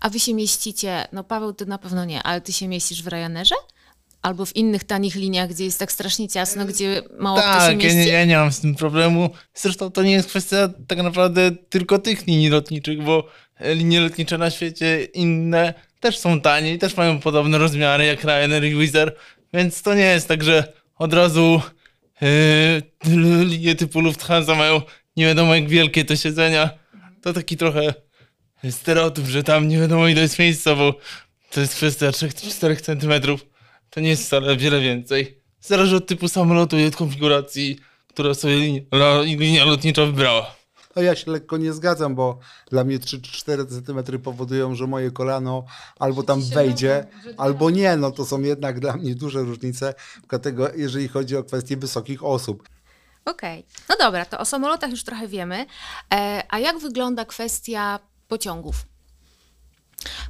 [0.00, 3.06] A wy się mieścicie, no Paweł, ty na pewno nie, ale ty się mieścisz w
[3.06, 3.54] Ryanerze?
[4.22, 7.68] Albo w innych tanich liniach, gdzie jest tak strasznie ciasno, gdzie mało kto się Tak,
[7.70, 7.96] ja mieści?
[7.96, 9.30] nie, ja nie mam z tym problemu.
[9.54, 14.38] Zresztą to nie jest kwestia tak naprawdę tylko tych linii lotniczych, bo e, linie lotnicze
[14.38, 18.94] na świecie inne też są tanie i też mają podobne rozmiary jak Ryanair i Wizz
[18.94, 19.16] Air,
[19.54, 21.62] więc to nie jest tak, że od razu
[22.20, 24.82] yy, linie typu Lufthansa mają
[25.16, 26.70] nie wiadomo jak wielkie te siedzenia.
[27.22, 27.94] To taki trochę
[28.70, 30.94] stereotyp, że tam nie wiadomo ile jest miejsca, bo
[31.50, 33.46] to jest kwestia 3-4 centymetrów.
[33.90, 35.38] To nie jest wcale wiele więcej.
[35.60, 38.82] Zależy od typu samolotu i od konfiguracji, która sobie linia,
[39.22, 40.57] linia lotnicza wybrała.
[40.98, 42.38] No ja się lekko nie zgadzam, bo
[42.70, 45.64] dla mnie 3-4 cm powodują, że moje kolano
[45.98, 47.06] albo tam wejdzie,
[47.36, 47.96] albo nie.
[47.96, 49.94] No to są jednak dla mnie duże różnice,
[50.28, 52.68] dlatego jeżeli chodzi o kwestie wysokich osób.
[53.24, 53.66] Okej.
[53.88, 55.66] No dobra, to o samolotach już trochę wiemy.
[56.14, 58.76] E, a jak wygląda kwestia pociągów?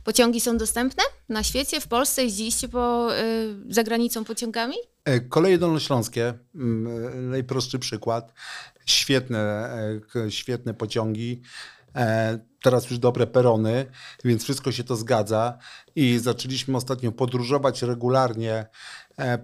[0.04, 2.24] Pociągi są dostępne na świecie, w Polsce?
[2.24, 4.76] Jeździliście po, y, za granicą pociągami?
[5.08, 8.32] E, Koleje dolnośląskie, mm, e, najprostszy przykład.
[8.86, 9.70] Świetne,
[10.16, 11.42] e, świetne pociągi.
[12.62, 13.86] Teraz już dobre perony,
[14.24, 15.58] więc wszystko się to zgadza.
[15.96, 18.66] I zaczęliśmy ostatnio podróżować regularnie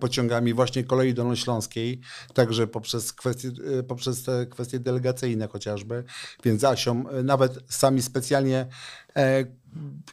[0.01, 2.01] pociągami właśnie kolei dolnośląskiej,
[2.35, 3.51] także poprzez kwestie,
[3.89, 6.05] poprzez te kwestie delegacyjne chociażby.
[6.45, 8.67] Więc Asią nawet sami specjalnie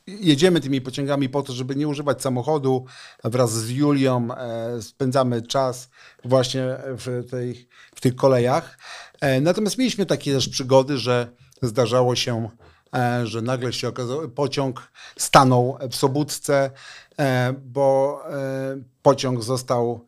[0.08, 2.86] jedziemy tymi pociągami po to, żeby nie używać samochodu.
[3.24, 5.90] Wraz z Julią e, spędzamy czas
[6.26, 8.78] właśnie w, tej, w tych kolejach.
[9.22, 11.28] E, natomiast mieliśmy takie też przygody, że
[11.62, 12.50] zdarzało się,
[12.96, 16.72] e, że nagle się okazało, pociąg stanął w Sobótce,
[17.64, 18.20] bo
[19.02, 20.06] pociąg został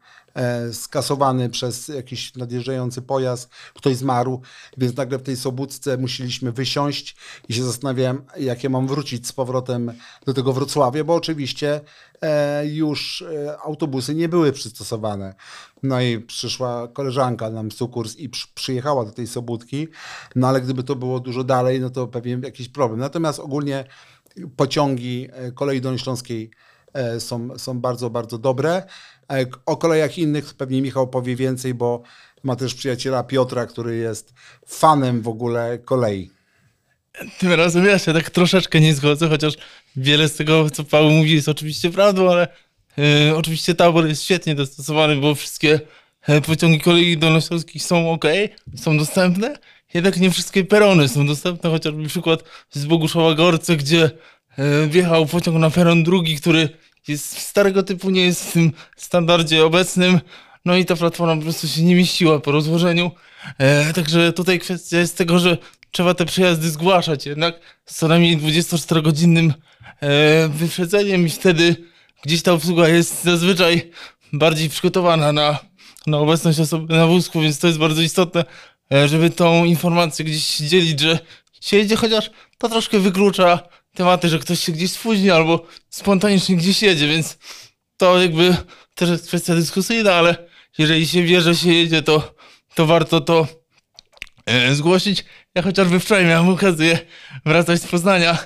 [0.72, 4.42] skasowany przez jakiś nadjeżdżający pojazd, ktoś zmarł,
[4.78, 7.16] więc nagle w tej Sobótce musieliśmy wysiąść
[7.50, 9.94] i się zastanawiałem, jak ja mam wrócić z powrotem
[10.26, 11.82] do tego Wrocławia, bo oczywiście
[12.22, 15.36] e, już e, autobusy nie były przystosowane.
[15.84, 19.88] No i przyszła koleżanka nam z Sukurs i przy, przyjechała do tej Sobótki,
[20.36, 23.00] no ale gdyby to było dużo dalej, no to pewnie jakiś problem.
[23.00, 23.86] Natomiast ogólnie
[24.56, 26.52] pociągi e, kolei dolnośląskiej
[26.94, 28.84] e, są, są bardzo, bardzo dobre.
[29.32, 32.04] E, O kolejach innych pewnie Michał powie więcej, bo
[32.44, 34.34] ma też przyjaciela Piotra, który jest
[34.68, 36.32] fanem w ogóle kolei.
[37.40, 39.54] Tym razem ja się tak troszeczkę nie zgodzę, chociaż
[39.96, 42.48] wiele z tego, co Paweł mówi, jest oczywiście prawdą, ale
[42.98, 45.80] e, oczywiście tabor jest świetnie dostosowany, bo wszystkie
[46.22, 48.26] e, pociągi kolei dolnośląskich są ok,
[48.76, 49.58] są dostępne,
[49.94, 54.12] jednak nie wszystkie perony są dostępne, chociażby przykład z Boguszowa Gorce, gdzie
[54.88, 56.70] wjechał pociąg na peron drugi, który
[57.08, 60.20] jest starego typu, nie jest w tym standardzie obecnym,
[60.66, 63.12] no i ta platforma po prostu się nie mieściła po rozłożeniu.
[63.58, 65.58] E, także tutaj kwestia jest tego, że
[65.92, 69.54] trzeba te przejazdy zgłaszać jednak z co najmniej 24-godzinnym
[70.00, 71.76] e, wyprzedzeniem i wtedy
[72.24, 73.92] gdzieś ta obsługa jest zazwyczaj
[74.34, 75.60] bardziej przygotowana na,
[76.08, 78.46] na obecność osoby na wózku, więc to jest bardzo istotne,
[78.94, 81.20] e, żeby tą informację gdzieś dzielić, że
[81.62, 83.60] się jedzie, chociaż to troszkę wyklucza
[83.94, 87.38] tematy, że ktoś się gdzieś spóźni albo spontanicznie gdzieś jedzie, więc
[87.98, 88.58] to jakby
[88.96, 90.36] też jest kwestia dyskusyjna, ale
[90.78, 92.36] jeżeli się wie, że się jedzie, to,
[92.76, 93.48] to warto to
[94.46, 95.26] e, zgłosić.
[95.56, 97.00] Ja chociażby wczoraj miałem okazję
[97.46, 98.38] wracać z Poznania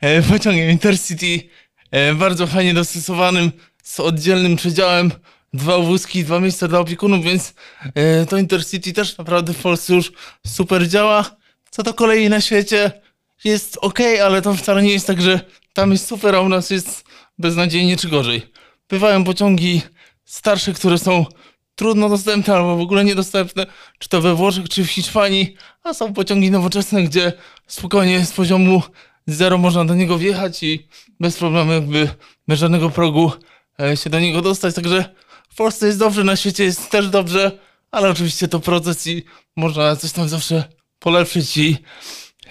[0.00, 1.48] e, pociągiem Intercity,
[1.90, 5.12] e, bardzo fajnie dostosowanym, z oddzielnym przedziałem,
[5.54, 7.54] dwa wózki, dwa miejsca dla opiekunów, więc
[7.94, 10.12] e, to Intercity też naprawdę w Polsce już
[10.46, 11.36] super działa.
[11.70, 13.03] Co do kolei na świecie
[13.44, 15.40] jest ok, ale to wcale nie jest tak, że
[15.72, 17.04] tam jest super, a u nas jest
[17.38, 18.42] beznadziejnie czy gorzej.
[18.88, 19.82] Bywają pociągi
[20.24, 21.26] starsze, które są
[21.74, 23.66] trudno dostępne albo w ogóle niedostępne,
[23.98, 27.32] czy to we Włoszech, czy w Hiszpanii, a są pociągi nowoczesne, gdzie
[27.66, 28.82] spokojnie z poziomu
[29.26, 30.88] zero można do niego wjechać i
[31.20, 32.08] bez problemu jakby
[32.48, 33.32] bez żadnego progu
[33.80, 35.14] e, się do niego dostać, także
[35.48, 37.58] w Polsce jest dobrze, na świecie jest też dobrze,
[37.90, 39.24] ale oczywiście to proces i
[39.56, 40.64] można coś tam zawsze
[40.98, 41.76] polepszyć i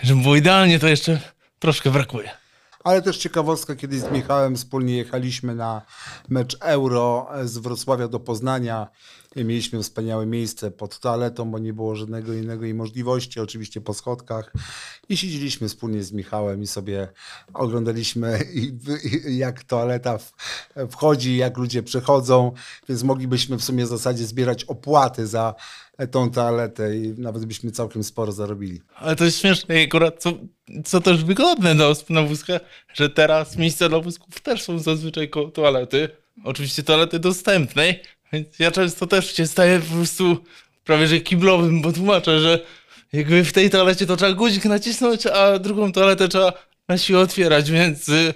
[0.04, 1.20] żeby było idealnie, to jeszcze
[1.60, 2.30] troszkę brakuje.
[2.84, 5.82] Ale też ciekawostka, kiedyś z Michałem wspólnie jechaliśmy na
[6.30, 8.88] mecz Euro z Wrocławia do Poznania.
[9.36, 13.94] I mieliśmy wspaniałe miejsce pod toaletą, bo nie było żadnego innego jej możliwości, oczywiście po
[13.94, 14.54] schodkach.
[15.10, 17.08] I siedzieliśmy wspólnie z Michałem i sobie
[17.54, 18.74] oglądaliśmy, i,
[19.28, 20.20] i, jak toaleta
[20.92, 22.52] wchodzi, jak ludzie przechodzą,
[22.90, 25.56] więc moglibyśmy w sumie w zasadzie zbierać opłaty za
[26.12, 28.82] tą toaletę i nawet byśmy całkiem sporo zarobili.
[28.96, 30.32] Ale to jest śmieszne i akurat co,
[30.86, 32.62] co też wygodne na, na wózkach,
[32.94, 36.10] że teraz miejsca dla wózków też są zazwyczaj toalety.
[36.44, 40.38] Oczywiście toalety dostępnej, więc ja często też się staję po prostu
[40.84, 42.60] prawie że kiblowym, bo tłumaczę, że
[43.14, 46.54] jakby w tej toalecie to trzeba guzik nacisnąć, a drugą toaletę trzeba
[46.88, 48.34] na siłę otwierać, więc y,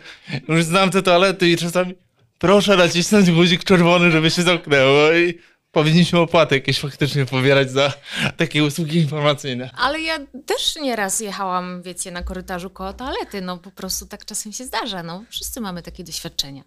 [0.48, 1.96] już znam te toalety i czasami
[2.40, 5.40] proszę nacisnąć guzik czerwony, żeby się zamknęło i
[5.72, 7.94] powinniśmy opłaty jakieś faktycznie pobierać za
[8.38, 9.70] takie usługi informacyjne.
[9.78, 14.54] Ale ja też nieraz jechałam, wiecie, na korytarzu koło toalety, no po prostu tak czasem
[14.54, 16.64] się zdarza, no wszyscy mamy takie doświadczenia.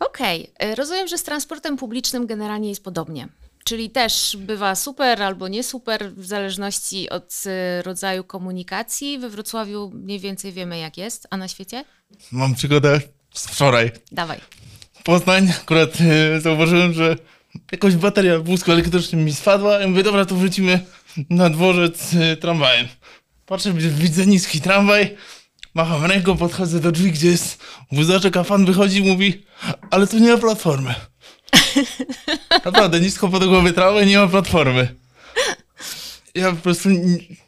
[0.00, 0.74] Okej, okay.
[0.74, 3.28] rozumiem, że z transportem publicznym generalnie jest podobnie.
[3.64, 9.18] Czyli też bywa super albo nie super, w zależności od y, rodzaju komunikacji.
[9.18, 11.84] We Wrocławiu mniej więcej wiemy, jak jest, a na świecie?
[12.32, 13.00] Mam przygodę
[13.34, 13.90] z wczoraj.
[14.12, 14.40] Dawaj.
[15.04, 17.16] Poznań, akurat yy, zauważyłem, że
[17.72, 20.80] jakoś bateria w wózku elektrycznym mi spadła i mówię, dobra, to wrócimy
[21.30, 22.88] na dworzec yy, tramwajem.
[23.46, 25.16] Patrzę, widzę niski tramwaj,
[25.74, 29.44] macham ręką, podchodzę do drzwi, gdzie jest wózaczek, a fan wychodzi i mówi,
[29.90, 30.94] ale tu nie ma platformy.
[32.64, 33.72] Naprawdę, nisko pod głowy
[34.06, 34.94] nie ma platformy.
[36.34, 36.88] Ja po prostu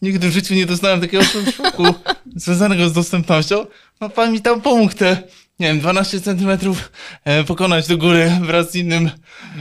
[0.02, 1.94] nigdy w życiu nie doznałem takiego szoku
[2.36, 3.66] związanego z dostępnością.
[4.00, 5.22] No pan mi tam pomógł te,
[5.58, 6.92] nie wiem, 12 centymetrów
[7.24, 9.10] e, pokonać do góry wraz z innym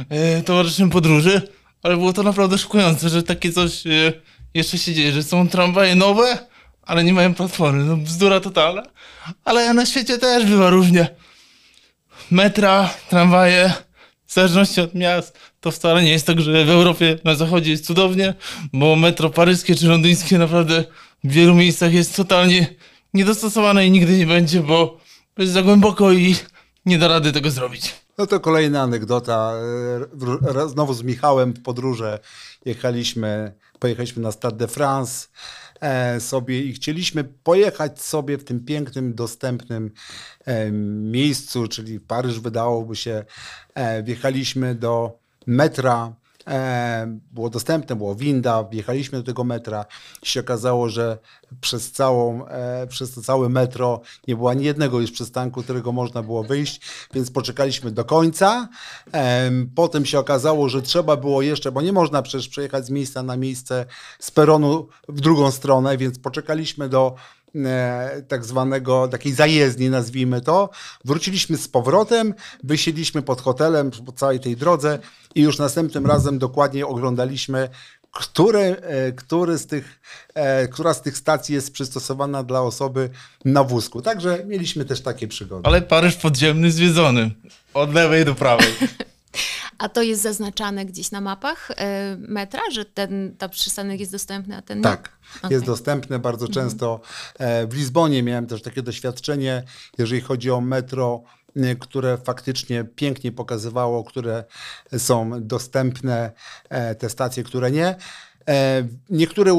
[0.10, 1.42] e, towarzyszem podróży.
[1.84, 4.14] Ale było to naprawdę szokujące, że takie coś e,
[4.54, 6.38] jeszcze się dzieje, że są tramwaje nowe,
[6.82, 7.84] ale nie mają platformy.
[7.84, 8.84] No bzdura totalna.
[9.44, 11.08] Ale na świecie też bywa różnie.
[12.32, 13.74] Metra, tramwaje,
[14.26, 17.86] w zależności od miast, to wcale nie jest tak, że w Europie na zachodzie jest
[17.86, 18.34] cudownie,
[18.74, 20.84] bo metro paryskie czy londyńskie naprawdę
[21.24, 22.76] w wielu miejscach jest totalnie
[23.14, 25.00] niedostosowane i nigdy nie będzie, bo
[25.38, 26.36] jest za głęboko i
[26.86, 27.96] nie da rady tego zrobić.
[28.18, 29.54] No to kolejna anegdota.
[30.68, 32.20] Znowu z Michałem w podróże
[32.66, 35.63] jechaliśmy, pojechaliśmy na Stade de France E,
[36.20, 39.92] sobie i chcieliśmy pojechać sobie w tym pięknym, dostępnym
[40.46, 40.72] e,
[41.12, 43.26] miejscu, czyli Paryż wydałoby się,
[43.76, 46.23] e, wjechaliśmy do metra e,
[47.32, 49.86] było dostępne, było winda, wjechaliśmy do tego metra
[50.24, 51.18] i się okazało, że
[51.62, 56.24] przez, całą, e, przez to całe metro nie było ani jednego już przystanku, którego można
[56.24, 56.82] było wyjść,
[57.14, 58.70] więc poczekaliśmy do końca.
[59.14, 63.24] E, potem się okazało, że trzeba było jeszcze, bo nie można przecież przejechać z miejsca
[63.24, 63.86] na miejsce
[64.20, 67.43] z peronu w drugą stronę, więc poczekaliśmy do E,
[68.28, 70.70] tak zwanego, takiej zajezdni, nazwijmy to.
[71.06, 75.00] Wróciliśmy z powrotem, wysiedliśmy pod hotelem po całej tej drodze
[75.36, 77.70] i już następnym razem dokładnie oglądaliśmy,
[78.12, 80.00] które, e, który z tych,
[80.34, 83.10] e, która z tych stacji jest przystosowana dla osoby
[83.46, 84.02] na wózku.
[84.02, 85.62] Także mieliśmy też takie przygody.
[85.68, 87.32] Ale Paryż podziemny zwiedzony.
[87.74, 88.74] Od lewej do prawej.
[89.78, 94.58] A to jest zaznaczane gdzieś na mapach e, metra, że ten ta przystanek jest dostępny,
[94.58, 94.84] a ten nie?
[94.84, 95.52] Tak, okay.
[95.52, 96.54] jest dostępny bardzo mhm.
[96.54, 97.02] często.
[97.40, 99.64] E, w Lizbonie miałem też takie doświadczenie,
[99.98, 101.24] jeżeli chodzi o metro,
[101.56, 104.44] e, które faktycznie pięknie pokazywało, które
[104.98, 106.32] są dostępne,
[107.00, 107.96] te stacje, które nie.
[109.10, 109.52] Niektóre,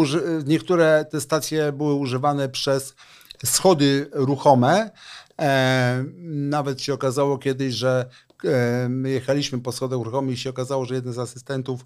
[0.47, 2.95] niektóre te stacje były używane przez
[3.45, 4.91] schody ruchome.
[6.25, 8.07] Nawet się okazało kiedyś, że
[8.89, 11.85] my jechaliśmy po schodach ruchomych i się okazało, że jeden z asystentów,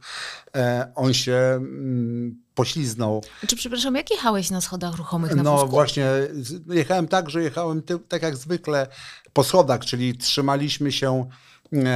[0.57, 3.23] e, on się mm, pośliznął.
[3.47, 5.68] Czy przepraszam, jak jechałeś na schodach ruchomych na No wózku?
[5.68, 6.07] właśnie,
[6.68, 8.87] jechałem tak, że jechałem tak jak zwykle
[9.33, 11.29] po schodach, czyli trzymaliśmy się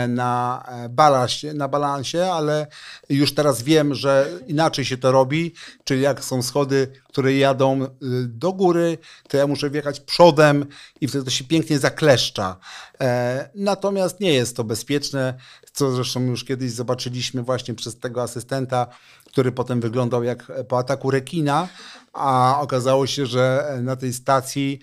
[0.08, 2.66] na e, balansie, na balansie, ale
[3.08, 5.54] już teraz wiem, że inaczej się to robi,
[5.85, 7.88] czyli jak są schody, które jadą y,
[8.28, 10.66] do góry, to ja muszę wjechać przodem
[11.00, 12.56] i wtedy to się pięknie zakleszcza.
[13.00, 15.35] E, natomiast nie jest to bezpieczne,
[15.72, 18.87] co zresztą już kiedyś zobaczyliśmy właśnie przez tego asystenta,
[19.26, 21.68] który potem wyglądał jak po ataku rekina,
[22.12, 24.80] a okazało się, że na tej stacji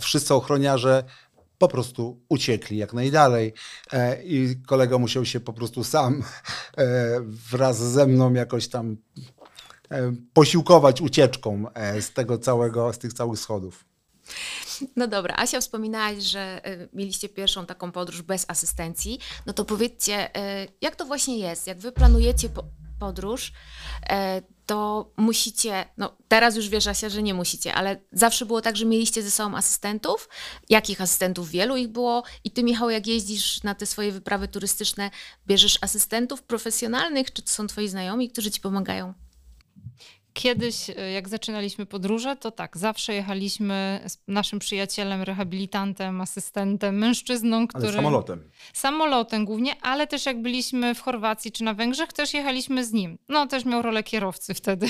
[0.00, 1.04] wszyscy ochroniarze
[1.60, 3.52] po prostu uciekli jak najdalej
[3.92, 6.22] e, i kolega musiał się po prostu sam
[6.76, 8.96] e, wraz ze mną jakoś tam
[9.90, 11.64] e, posiłkować ucieczką
[12.00, 13.84] z tego całego, z tych całych schodów.
[14.96, 16.60] No dobra, Asia wspominałaś, że
[16.92, 19.18] mieliście pierwszą taką podróż bez asystencji.
[19.46, 20.30] No to powiedzcie,
[20.80, 21.66] jak to właśnie jest?
[21.66, 22.48] Jak wy planujecie
[23.00, 24.12] podróż, y,
[24.66, 28.84] to musicie, no teraz już wiesz Asia, że nie musicie, ale zawsze było tak, że
[28.84, 30.28] mieliście ze sobą asystentów.
[30.68, 31.50] Jakich asystentów?
[31.50, 32.22] Wielu ich było.
[32.44, 35.10] I ty Michał, jak jeździsz na te swoje wyprawy turystyczne,
[35.46, 39.14] bierzesz asystentów profesjonalnych, czy to są twoi znajomi, którzy ci pomagają?
[40.32, 47.66] Kiedyś, e, jak zaczynaliśmy podróże, to tak, zawsze jechaliśmy z naszym przyjacielem, rehabilitantem, asystentem, mężczyzną,
[47.66, 47.86] który...
[47.86, 48.50] Ale samolotem.
[48.72, 53.18] Samolotem głównie, ale też jak byliśmy w Chorwacji czy na Węgrzech, też jechaliśmy z nim.
[53.28, 54.86] No, też miał rolę kierowcy wtedy,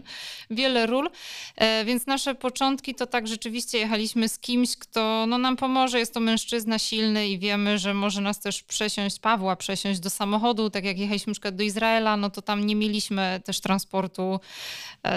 [0.50, 1.10] wiele ról.
[1.56, 5.98] E, więc nasze początki to tak rzeczywiście jechaliśmy z kimś, kto no, nam pomoże.
[5.98, 10.70] Jest to mężczyzna silny i wiemy, że może nas też przesiąść, Pawła przesiąść do samochodu.
[10.70, 14.40] Tak jak jechaliśmy przykład do Izraela, no to tam nie mieliśmy też transportu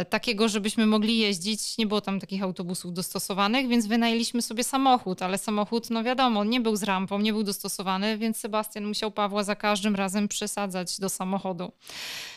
[0.09, 1.77] takiego, żebyśmy mogli jeździć.
[1.77, 6.61] Nie było tam takich autobusów dostosowanych, więc wynajęliśmy sobie samochód, ale samochód, no wiadomo, nie
[6.61, 11.09] był z rampą, nie był dostosowany, więc Sebastian musiał Pawła za każdym razem przesadzać do
[11.09, 11.71] samochodu.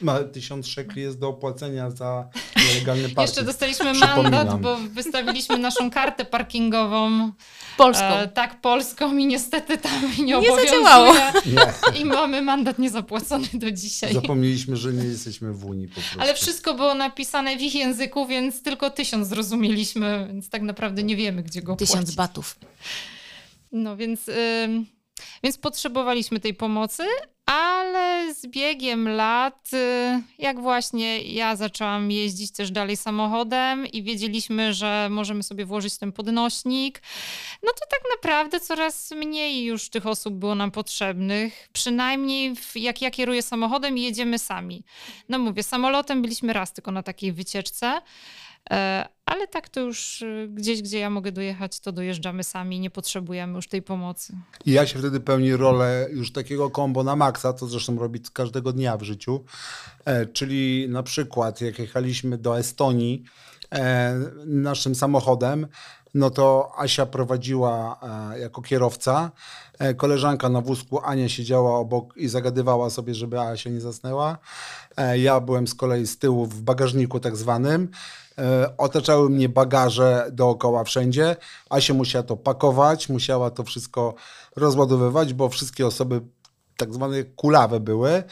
[0.01, 2.29] Ma tysiąc szekli jest do opłacenia za
[2.69, 3.29] nielegalny parking.
[3.29, 7.33] Jeszcze dostaliśmy mandat, bo wystawiliśmy naszą kartę parkingową.
[7.77, 8.05] Polską.
[8.05, 10.67] E, tak, polską i niestety tam nie, nie obowiązuje.
[10.67, 11.15] Zadziałało.
[12.01, 14.15] I mamy mandat niezapłacony do dzisiaj.
[14.15, 16.21] Zapomnieliśmy, że nie jesteśmy w Unii po prostu.
[16.21, 21.17] Ale wszystko było napisane w ich języku, więc tylko tysiąc zrozumieliśmy, więc tak naprawdę nie
[21.17, 22.17] wiemy, gdzie go Tysiąc płacić.
[22.17, 22.57] batów.
[23.73, 24.31] No więc,
[25.43, 27.03] więc potrzebowaliśmy tej pomocy,
[27.51, 34.75] ale z biegiem lat, y, jak właśnie ja zaczęłam jeździć też dalej samochodem i wiedzieliśmy,
[34.75, 37.03] że możemy sobie włożyć ten podnośnik,
[37.63, 41.69] no to tak naprawdę coraz mniej już tych osób było nam potrzebnych.
[41.73, 44.85] Przynajmniej jak ja kieruję samochodem i jedziemy sami.
[45.29, 48.01] No mówię, samolotem byliśmy raz tylko na takiej wycieczce.
[48.71, 52.91] E, ale tak to już y, gdzieś, gdzie ja mogę dojechać, to dojeżdżamy sami, nie
[52.91, 54.37] potrzebujemy już tej pomocy.
[54.65, 58.73] I ja się wtedy pełni rolę już takiego kombo na maksa, co zresztą robić każdego
[58.73, 59.45] dnia w życiu.
[60.05, 63.25] E, czyli na przykład, jak jechaliśmy do Estonii
[63.73, 64.15] e,
[64.47, 65.67] naszym samochodem,
[66.15, 68.01] no to Asia prowadziła
[68.33, 69.33] e, jako kierowca.
[69.81, 74.39] E, koleżanka na wózku Ania siedziała obok i zagadywała sobie, żeby Asia nie zasnęła.
[74.97, 77.89] E, ja byłem z kolei z tyłu w bagażniku tak zwanym.
[78.39, 81.37] E, otaczały mnie bagaże dookoła wszędzie.
[81.71, 84.15] Asia musiała to pakować, musiała to wszystko
[84.57, 86.21] rozładowywać, bo wszystkie osoby
[86.77, 88.23] tak zwane kulawe były,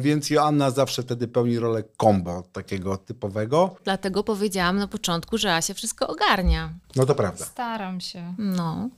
[0.00, 3.76] więc Joanna zawsze wtedy pełni rolę kombo takiego typowego.
[3.84, 6.72] Dlatego powiedziałam na początku, że Asia wszystko ogarnia.
[6.96, 7.44] No to prawda.
[7.44, 8.34] Staram się.
[8.38, 8.88] No.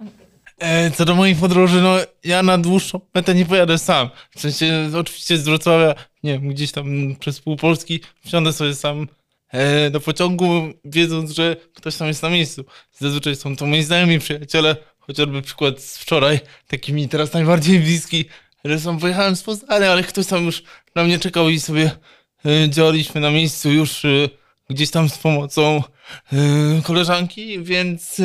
[0.58, 4.10] E, co do moich podróży, no ja na dłuższą metę nie pojadę sam.
[4.30, 9.08] W sensie oczywiście z Wrocławia, nie wiem, gdzieś tam przez pół Polski wsiądę sobie sam
[9.48, 12.64] e, do pociągu, wiedząc, że ktoś tam jest na miejscu.
[12.98, 18.24] Zazwyczaj są to moi znajomi przyjaciele, chociażby przykład z wczoraj, taki mi teraz najbardziej bliski,
[18.64, 20.62] że sam pojechałem z Poznania, ale ktoś tam już
[20.94, 21.90] na mnie czekał i sobie
[22.46, 24.02] e, działaliśmy na miejscu już
[24.70, 25.82] gdzieś tam z pomocą
[26.84, 28.20] koleżanki, więc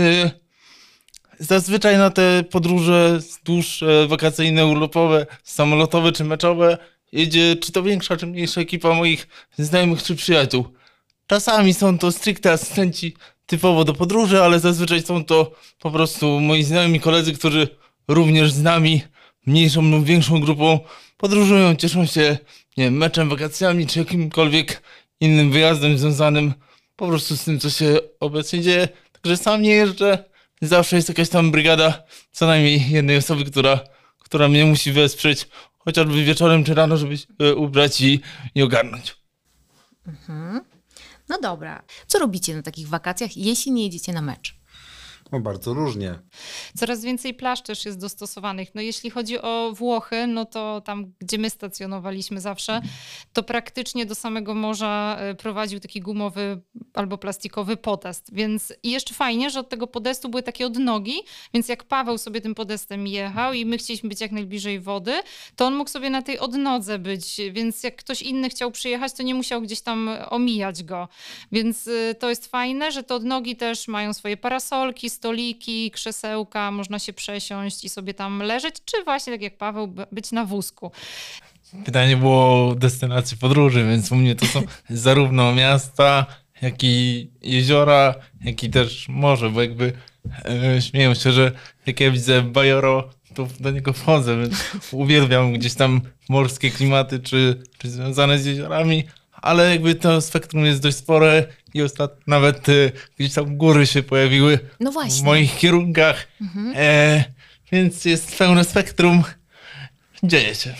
[1.41, 6.77] zazwyczaj na te podróże dłuższe, wakacyjne, urlopowe, samolotowe czy meczowe
[7.11, 9.27] jedzie czy to większa, czy mniejsza ekipa moich
[9.57, 10.65] znajomych czy przyjaciół.
[11.27, 13.15] Czasami są to stricte asystenci
[13.45, 17.67] typowo do podróży, ale zazwyczaj są to po prostu moi znajomi koledzy, którzy
[18.07, 19.01] również z nami,
[19.45, 20.79] mniejszą lub większą grupą,
[21.17, 22.37] podróżują, cieszą się,
[22.77, 24.81] nie wiem, meczem, wakacjami, czy jakimkolwiek
[25.19, 26.53] innym wyjazdem związanym
[26.95, 28.87] po prostu z tym, co się obecnie dzieje.
[29.11, 30.30] Także sam nie jeżdżę,
[30.61, 33.79] zawsze jest jakaś tam brygada co najmniej jednej osoby, która,
[34.19, 35.47] która mnie musi wesprzeć,
[35.77, 38.21] chociażby wieczorem czy rano, żeby się e, ubrać i,
[38.55, 39.15] i ogarnąć.
[41.29, 41.83] No dobra.
[42.07, 44.60] Co robicie na takich wakacjach, jeśli nie jedziecie na mecz?
[45.31, 46.19] No bardzo różnie.
[46.77, 48.75] Coraz więcej plaż też jest dostosowanych.
[48.75, 52.81] No jeśli chodzi o Włochy, no to tam, gdzie my stacjonowaliśmy zawsze,
[53.33, 56.61] to praktycznie do samego morza e, prowadził taki gumowy
[56.93, 58.33] albo plastikowy podest.
[58.33, 61.15] Więc i jeszcze fajnie, że od tego podestu były takie odnogi,
[61.53, 65.13] więc jak Paweł sobie tym podestem jechał i my chcieliśmy być jak najbliżej wody,
[65.55, 69.23] to on mógł sobie na tej odnodze być, więc jak ktoś inny chciał przyjechać, to
[69.23, 71.07] nie musiał gdzieś tam omijać go.
[71.51, 76.99] Więc y, to jest fajne, że te odnogi też mają swoje parasolki, stoliki, krzesełka, można
[76.99, 80.91] się przesiąść i sobie tam leżeć, czy właśnie tak jak Paweł, być na wózku.
[81.85, 86.25] Pytanie było o destynację podróży, więc u mnie to są zarówno miasta,
[86.61, 89.93] jak i jeziora, jak i też morze, bo jakby
[90.45, 91.51] e, śmieją się, że
[91.85, 94.55] jak ja widzę Bajoro, to do niego wchodzę, więc
[94.91, 99.03] uwielbiam gdzieś tam morskie klimaty, czy, czy związane z jeziorami,
[99.41, 102.73] ale jakby to spektrum jest dość spore i ostatnio nawet e,
[103.17, 106.27] gdzieś tam góry się pojawiły No w moich kierunkach,
[106.75, 107.23] e,
[107.71, 109.23] więc jest pełne spektrum.
[110.23, 110.75] Dzieje się.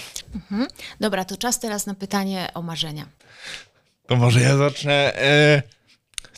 [0.99, 3.05] Dobra, to czas teraz na pytanie o marzenia.
[4.07, 5.15] To może ja zacznę.
[5.15, 5.61] E,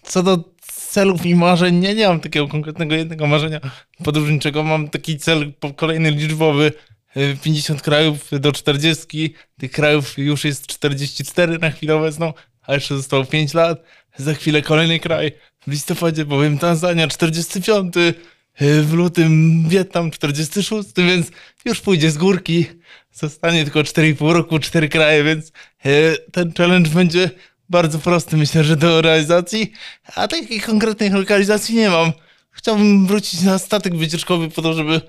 [0.03, 3.59] co do celów i marzeń, nie, nie mam takiego konkretnego jednego marzenia
[4.03, 4.63] podróżniczego.
[4.63, 6.71] Mam taki cel kolejny liczbowy.
[7.15, 9.33] E, 50 krajów do 40.
[9.59, 13.83] Tych krajów już jest 44 na chwilę obecną, a jeszcze zostało 5 lat.
[14.17, 15.31] Za chwilę kolejny kraj.
[15.67, 17.93] W listopadzie powiem Tanzania 45.
[17.97, 18.13] e,
[18.83, 21.27] W lutym Wietnam 46, więc
[21.65, 22.65] już pójdzie z górki.
[23.11, 25.51] Zostanie tylko 4,5 roku, 4 kraje, więc
[25.85, 27.29] e, ten challenge będzie
[27.69, 29.71] bardzo prosty, myślę, że do realizacji,
[30.15, 32.11] a takiej konkretnej lokalizacji nie mam.
[32.51, 35.01] Chciałbym wrócić na statek wycieczkowy po to, żeby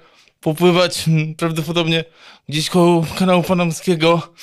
[0.44, 2.04] popływać mm, prawdopodobnie
[2.48, 4.34] gdzieś koło kanału panamskiego,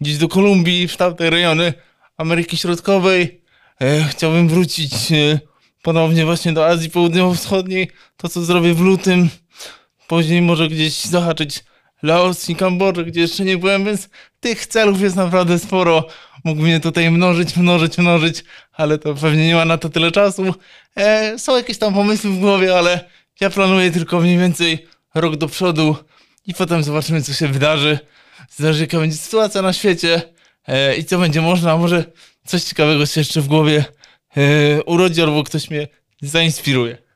[0.00, 1.72] gdzieś do Kolumbii, w tamte rejony
[2.16, 3.40] Ameryki Środkowej.
[3.80, 5.40] E, chciałbym wrócić e,
[5.82, 9.28] ponownie właśnie do Azji Południowo-Wschodniej, to co zrobię w lutym.
[10.08, 11.64] Później może gdzieś zahaczyć
[12.02, 14.08] Laos i Kambodżę, gdzie jeszcze nie byłem, więc
[14.40, 16.06] tych celów jest naprawdę sporo.
[16.44, 20.54] Mógłbym je tutaj mnożyć, mnożyć, mnożyć, ale to pewnie nie ma na to tyle czasu.
[20.96, 25.48] E, są jakieś tam pomysły w głowie, ale ja planuję tylko mniej więcej rok do
[25.48, 25.96] przodu
[26.46, 27.98] i potem zobaczymy, co się wydarzy.
[28.50, 30.22] Zależy, jaka będzie sytuacja na świecie
[30.66, 31.76] e, i co będzie można.
[31.76, 32.04] Może
[32.46, 33.84] coś ciekawego się jeszcze w głowie
[34.36, 35.88] e, urodzi, albo ktoś mnie
[36.22, 37.09] zainspiruje.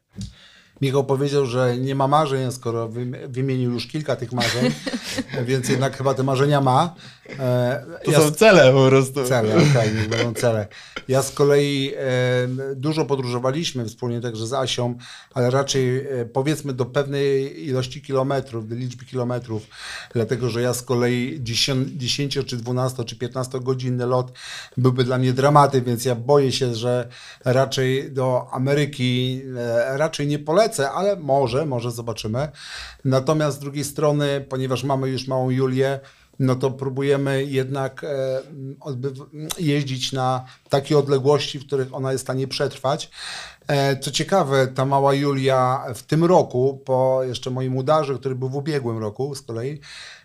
[0.80, 4.72] Michał powiedział, że nie ma marzeń, skoro wym- wymienił już kilka tych marzeń,
[5.46, 6.94] więc jednak chyba te marzenia ma.
[7.38, 9.24] E, To ja są cele po prostu.
[9.24, 10.66] Cele, okej, niech będą cele.
[11.08, 14.94] Ja z kolei e, dużo podróżowaliśmy wspólnie także z Asią,
[15.34, 19.66] ale raczej e, powiedzmy do pewnej ilości kilometrów, do liczby kilometrów,
[20.12, 24.32] dlatego że ja z kolei 10, 10 czy 12 czy 15 godzinny lot
[24.76, 27.08] byłby dla mnie dramaty, więc ja boję się, że
[27.44, 29.42] raczej do Ameryki
[29.96, 32.48] raczej nie polecę, ale może, może zobaczymy.
[33.04, 36.00] Natomiast z drugiej strony, ponieważ mamy już małą Julię,
[36.38, 38.42] no to próbujemy jednak e,
[39.58, 43.10] jeździć na takie odległości, w których ona jest w stanie przetrwać.
[43.66, 48.48] E, co ciekawe, ta mała Julia w tym roku, po jeszcze moim udarze, który był
[48.48, 49.80] w ubiegłym roku z kolei,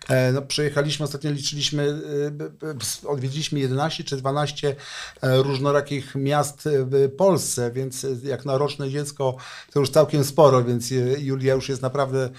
[0.08, 2.00] e, no, przejechaliśmy, ostatnio liczyliśmy,
[3.04, 4.76] e, odwiedziliśmy 11 czy 12
[5.22, 9.36] e, różnorakich miast w Polsce, więc jak na roczne dziecko
[9.72, 12.30] to już całkiem sporo, więc Julia już jest naprawdę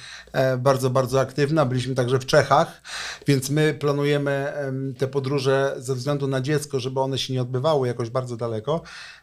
[0.57, 1.65] bardzo, bardzo aktywna.
[1.65, 2.81] Byliśmy także w Czechach,
[3.27, 7.87] więc my planujemy em, te podróże ze względu na dziecko, żeby one się nie odbywały
[7.87, 8.81] jakoś bardzo daleko,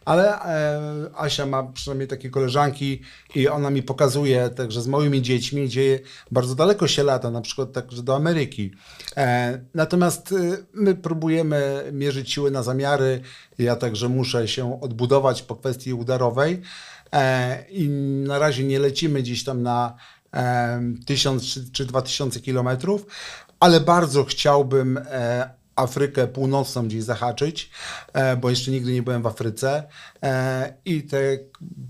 [0.09, 0.81] ale e,
[1.15, 3.03] Asia ma przynajmniej takie koleżanki
[3.35, 6.01] i ona mi pokazuje także z moimi dziećmi, gdzie
[6.31, 8.71] bardzo daleko się lata, na przykład także do Ameryki.
[9.17, 10.37] E, natomiast e,
[10.73, 13.21] my próbujemy mierzyć siły na zamiary.
[13.59, 16.63] Ja także muszę się odbudować po kwestii udarowej
[17.13, 17.89] e, i
[18.29, 19.95] na razie nie lecimy gdzieś tam na
[20.35, 23.07] e, 1000 czy, czy 2000 kilometrów,
[23.61, 27.71] ale bardzo chciałbym e, Afrykę Północną gdzieś zahaczyć,
[28.13, 29.89] e, bo jeszcze nigdy nie byłem w Afryce
[30.23, 31.39] e, i te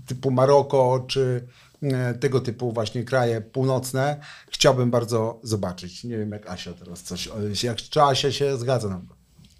[0.07, 1.47] typu Maroko czy
[1.83, 4.19] e, tego typu właśnie kraje północne
[4.49, 6.03] chciałbym bardzo zobaczyć.
[6.03, 7.29] Nie wiem jak Asia teraz coś,
[7.63, 9.18] jak, czy Asia się zgadza na to.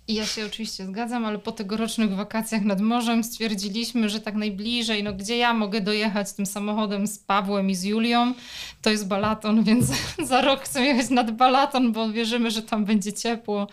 [0.09, 5.03] I ja się oczywiście zgadzam, ale po tegorocznych wakacjach nad morzem stwierdziliśmy, że tak najbliżej,
[5.03, 8.33] no gdzie ja mogę dojechać tym samochodem z Pawłem i z Julią,
[8.81, 9.85] to jest Balaton, więc
[10.23, 13.67] za rok chcę jechać nad Balaton, bo wierzymy, że tam będzie ciepło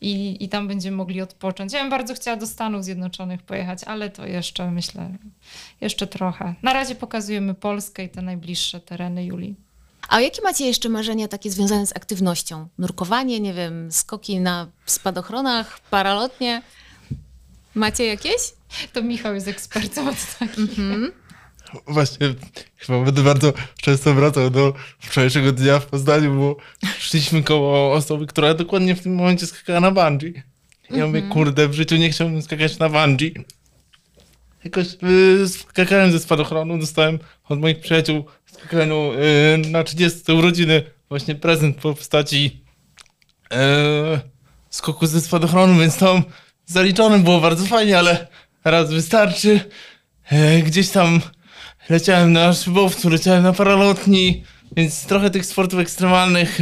[0.00, 1.72] i, i tam będziemy mogli odpocząć.
[1.72, 5.10] Ja bym bardzo chciała do Stanów Zjednoczonych pojechać, ale to jeszcze myślę,
[5.80, 6.54] jeszcze trochę.
[6.62, 9.69] Na razie pokazujemy Polskę i te najbliższe tereny Julii.
[10.10, 12.68] A jakie macie jeszcze marzenia takie związane z aktywnością?
[12.78, 16.62] Nurkowanie, nie wiem, skoki na spadochronach, paralotnie?
[17.74, 18.52] Macie jakieś?
[18.92, 20.78] To Michał jest ekspertem od takich.
[21.86, 22.34] Właśnie,
[22.76, 26.56] chyba będę bardzo często wracał do wczorajszego dnia w Poznaniu, bo
[26.98, 30.42] szliśmy koło osoby, która dokładnie w tym momencie skakała na bungee.
[30.90, 33.34] Ja mówię, kurde, w życiu nie chciałbym skakać na bungee.
[34.64, 34.86] Jakoś
[35.42, 41.34] y, skakałem ze spadochronu, dostałem od moich przyjaciół w skakaniu y, na 30 urodziny właśnie
[41.34, 42.64] prezent w postaci
[43.52, 43.56] y,
[44.70, 46.22] skoku ze spadochronu, więc tam
[46.66, 48.26] zaliczone było bardzo fajnie, ale
[48.64, 49.60] raz wystarczy.
[50.30, 51.20] E, gdzieś tam
[51.88, 54.44] leciałem na szybowcu, leciałem na paralotni,
[54.76, 56.58] więc trochę tych sportów ekstremalnych.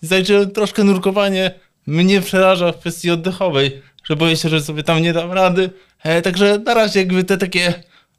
[0.00, 1.50] Zaliczyłem troszkę nurkowanie.
[1.86, 5.70] Mnie przeraża w kwestii oddechowej, że boję się, że sobie tam nie dam rady.
[6.04, 7.74] E, także na razie jakby te takie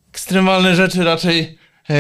[0.10, 1.58] ekstremalne rzeczy raczej
[1.90, 1.96] e,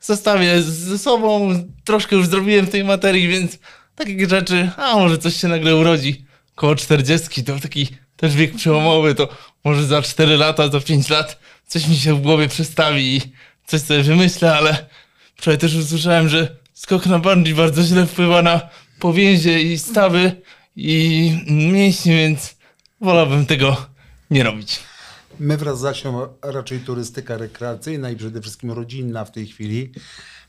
[0.00, 1.54] zostawię ze sobą.
[1.84, 3.58] Troszkę już zrobiłem w tej materii, więc
[3.94, 6.24] takie rzeczy, a może coś się nagle urodzi
[6.54, 9.28] koło 40, to taki też wiek przełomowy, to
[9.64, 13.20] może za 4 lata, za 5 lat coś mi się w głowie przestawi i
[13.66, 14.86] coś sobie wymyślę, ale
[15.36, 18.68] wczoraj też usłyszałem, że skok na bungee bardzo źle wpływa na
[18.98, 20.32] powięzie i stawy
[20.76, 22.56] i mięśnie, więc
[23.00, 23.89] wolałbym tego
[24.30, 24.80] nie robić.
[25.40, 29.92] My wraz z Asią raczej turystyka rekreacyjna i przede wszystkim rodzinna w tej chwili,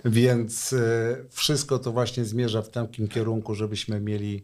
[0.05, 4.43] więc e, wszystko to właśnie zmierza w takim kierunku, żebyśmy mieli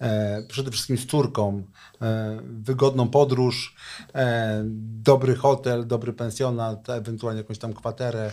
[0.00, 1.62] e, przede wszystkim z córką
[2.02, 3.74] e, wygodną podróż,
[4.80, 8.32] dobry hotel, dobry pensjonat, ewentualnie jakąś tam kwaterę.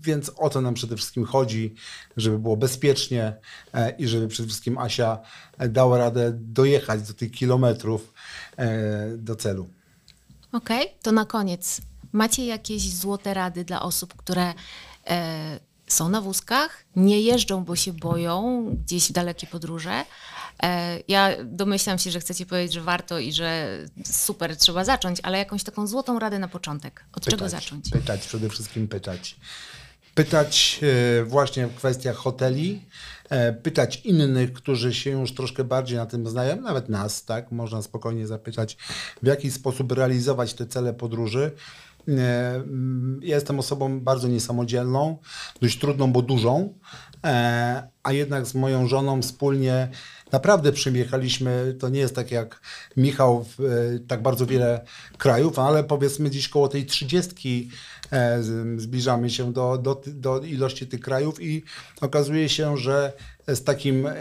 [0.00, 1.74] Więc o to nam przede wszystkim chodzi,
[2.16, 3.36] żeby było bezpiecznie
[3.98, 5.18] i żeby przede wszystkim Asia
[5.68, 8.13] dała radę dojechać do tych kilometrów
[9.16, 9.68] do celu.
[10.52, 11.80] Okej, to na koniec.
[12.12, 14.54] Macie jakieś złote rady dla osób, które
[15.06, 20.04] e, są na wózkach, nie jeżdżą, bo się boją gdzieś w dalekie podróże?
[20.62, 25.38] E, ja domyślam się, że chcecie powiedzieć, że warto i że super, trzeba zacząć, ale
[25.38, 27.04] jakąś taką złotą radę na początek.
[27.12, 27.90] Od czego zacząć?
[27.90, 29.36] Pytać, przede wszystkim pytać.
[30.14, 30.80] Pytać
[31.20, 33.13] e, właśnie w kwestiach hoteli, e,
[33.62, 37.52] pytać innych, którzy się już troszkę bardziej na tym znają, nawet nas, tak?
[37.52, 38.76] Można spokojnie zapytać,
[39.22, 41.50] w jaki sposób realizować te cele podróży.
[42.08, 45.18] E, mm, Ja jestem osobą bardzo niesamodzielną,
[45.62, 46.74] dość trudną, bo dużą,
[47.24, 49.88] e, a jednak z moją żoną wspólnie
[50.32, 52.60] naprawdę przejechaliśmy, to nie jest tak jak
[52.96, 54.84] Michał, w, e, tak bardzo wiele
[55.18, 57.93] krajów, ale powiedzmy gdzieś koło tej trzydziestki e, z-
[58.76, 61.62] zbliżamy się do, do, do ilości tych krajów i
[62.00, 63.12] okazuje się, że
[63.48, 64.14] z takim e,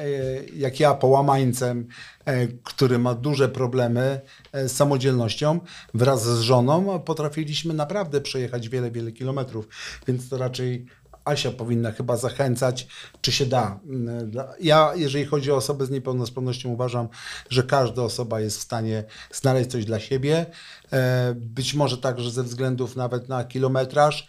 [0.56, 1.88] jak ja, połamańcem,
[2.26, 4.22] e, który ma duże problemy
[4.52, 5.60] e, z samodzielnością,
[5.94, 9.68] wraz z żoną potrafiliśmy naprawdę przejechać wiele, wiele kilometrów,
[10.08, 10.86] więc to raczej
[11.26, 12.88] Asia powinna chyba zachęcać,
[13.22, 13.80] czy się da.
[13.90, 17.08] Mm, Ja, jeżeli chodzi o osoby z niepełnosprawnością, uważam,
[17.50, 20.46] że każda osoba jest w stanie znaleźć coś dla siebie.
[20.94, 24.28] E, Być może także ze względów nawet na kilometraż.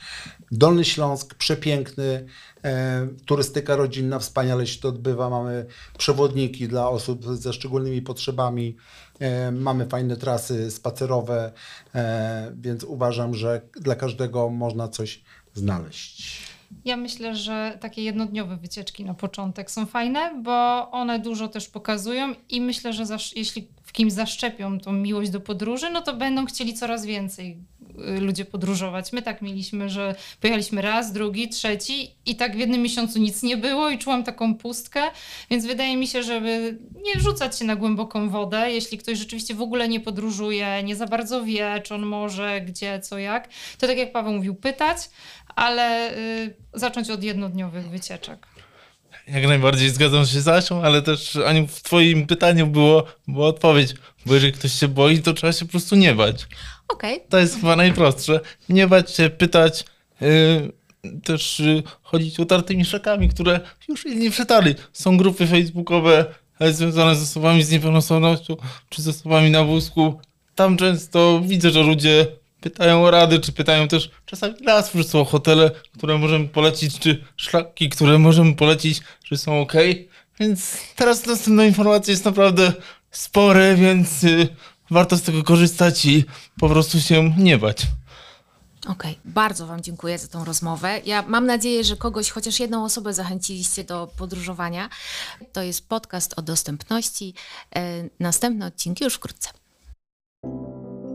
[0.52, 2.26] Dolny Śląsk, przepiękny,
[2.64, 5.30] e, turystyka rodzinna, wspaniale się to odbywa.
[5.30, 5.66] Mamy
[5.98, 8.76] przewodniki dla osób ze szczególnymi potrzebami.
[9.20, 11.52] E, Mamy fajne trasy spacerowe,
[12.56, 15.22] więc uważam, że dla każdego można coś
[15.54, 16.53] znaleźć.
[16.84, 22.34] Ja myślę, że takie jednodniowe wycieczki na początek są fajne, bo one dużo też pokazują
[22.48, 23.04] i myślę, że
[23.36, 27.58] jeśli w kimś zaszczepią tą miłość do podróży, no to będą chcieli coraz więcej
[28.16, 29.12] y, ludzie podróżować.
[29.12, 33.56] My tak mieliśmy, że pojechaliśmy raz, drugi, trzeci i tak w jednym miesiącu nic nie
[33.56, 35.02] było i czułam taką pustkę,
[35.50, 39.62] więc wydaje mi się, żeby nie rzucać się na głęboką wodę, jeśli ktoś rzeczywiście w
[39.62, 43.48] ogóle nie podróżuje, nie za bardzo wie, czy on może, gdzie, co, jak,
[43.78, 44.98] to tak jak Paweł mówił, pytać,
[45.56, 48.46] ale y, zacząć od jednodniowych wycieczek.
[49.28, 53.94] Jak najbardziej zgadzam się z Asią, ale też Aniu, w twoim pytaniu było, była odpowiedź,
[54.26, 56.46] bo jeżeli ktoś się boi, to trzeba się po prostu nie bać.
[56.88, 58.40] Okej, To jest chyba najprostsze.
[58.68, 59.84] Nie bać się, pytać,
[60.20, 60.72] yy,
[61.24, 64.74] też yy, chodzić utartymi szakami, które już inni przetarli.
[64.92, 68.56] Są grupy facebookowe e, związane z osobami z niepełnosprawnością,
[68.88, 70.20] czy z osobami na wózku.
[70.54, 72.26] Tam często widzę, że ludzie
[72.64, 76.98] pytają o rady, czy pytają też czasami raz po prostu o hotele, które możemy polecić,
[76.98, 79.72] czy szlaki, które możemy polecić, czy są ok.
[80.40, 82.72] Więc teraz następna informacja jest naprawdę
[83.10, 84.48] spore, więc yy,
[84.90, 86.24] warto z tego korzystać i
[86.60, 87.86] po prostu się nie bać.
[88.88, 91.00] Okej, bardzo Wam dziękuję za tą rozmowę.
[91.04, 94.88] Ja mam nadzieję, że kogoś, chociaż jedną osobę zachęciliście do podróżowania.
[95.52, 97.34] To jest podcast o dostępności.
[97.76, 99.48] E, Następne odcinki już wkrótce.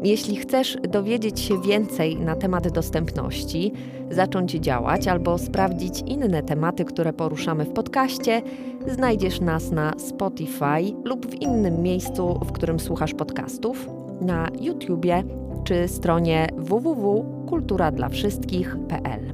[0.03, 3.73] Jeśli chcesz dowiedzieć się więcej na temat dostępności,
[4.11, 8.41] zacząć działać albo sprawdzić inne tematy, które poruszamy w podcaście,
[8.87, 13.89] znajdziesz nas na Spotify lub w innym miejscu, w którym słuchasz podcastów,
[14.21, 15.23] na YouTubie
[15.63, 19.33] czy stronie www.kulturadlawszystkich.pl.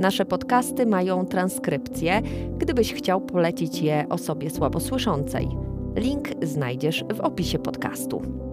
[0.00, 2.22] Nasze podcasty mają transkrypcję,
[2.58, 5.48] gdybyś chciał polecić je osobie słabosłyszącej.
[5.96, 8.51] Link znajdziesz w opisie podcastu.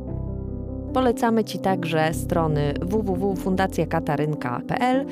[0.93, 5.05] Polecamy Ci także strony www.fundacjakatarynka.pl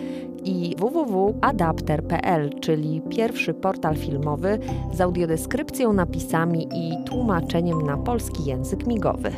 [0.43, 4.59] i www.adapter.pl, czyli pierwszy portal filmowy
[4.93, 9.32] z audiodeskrypcją, napisami i tłumaczeniem na polski język migowy.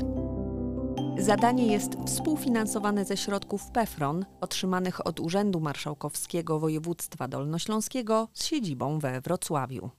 [1.17, 9.21] Zadanie jest współfinansowane ze środków PEFRON otrzymanych od Urzędu Marszałkowskiego Województwa Dolnośląskiego z siedzibą we
[9.21, 9.89] Wrocławiu.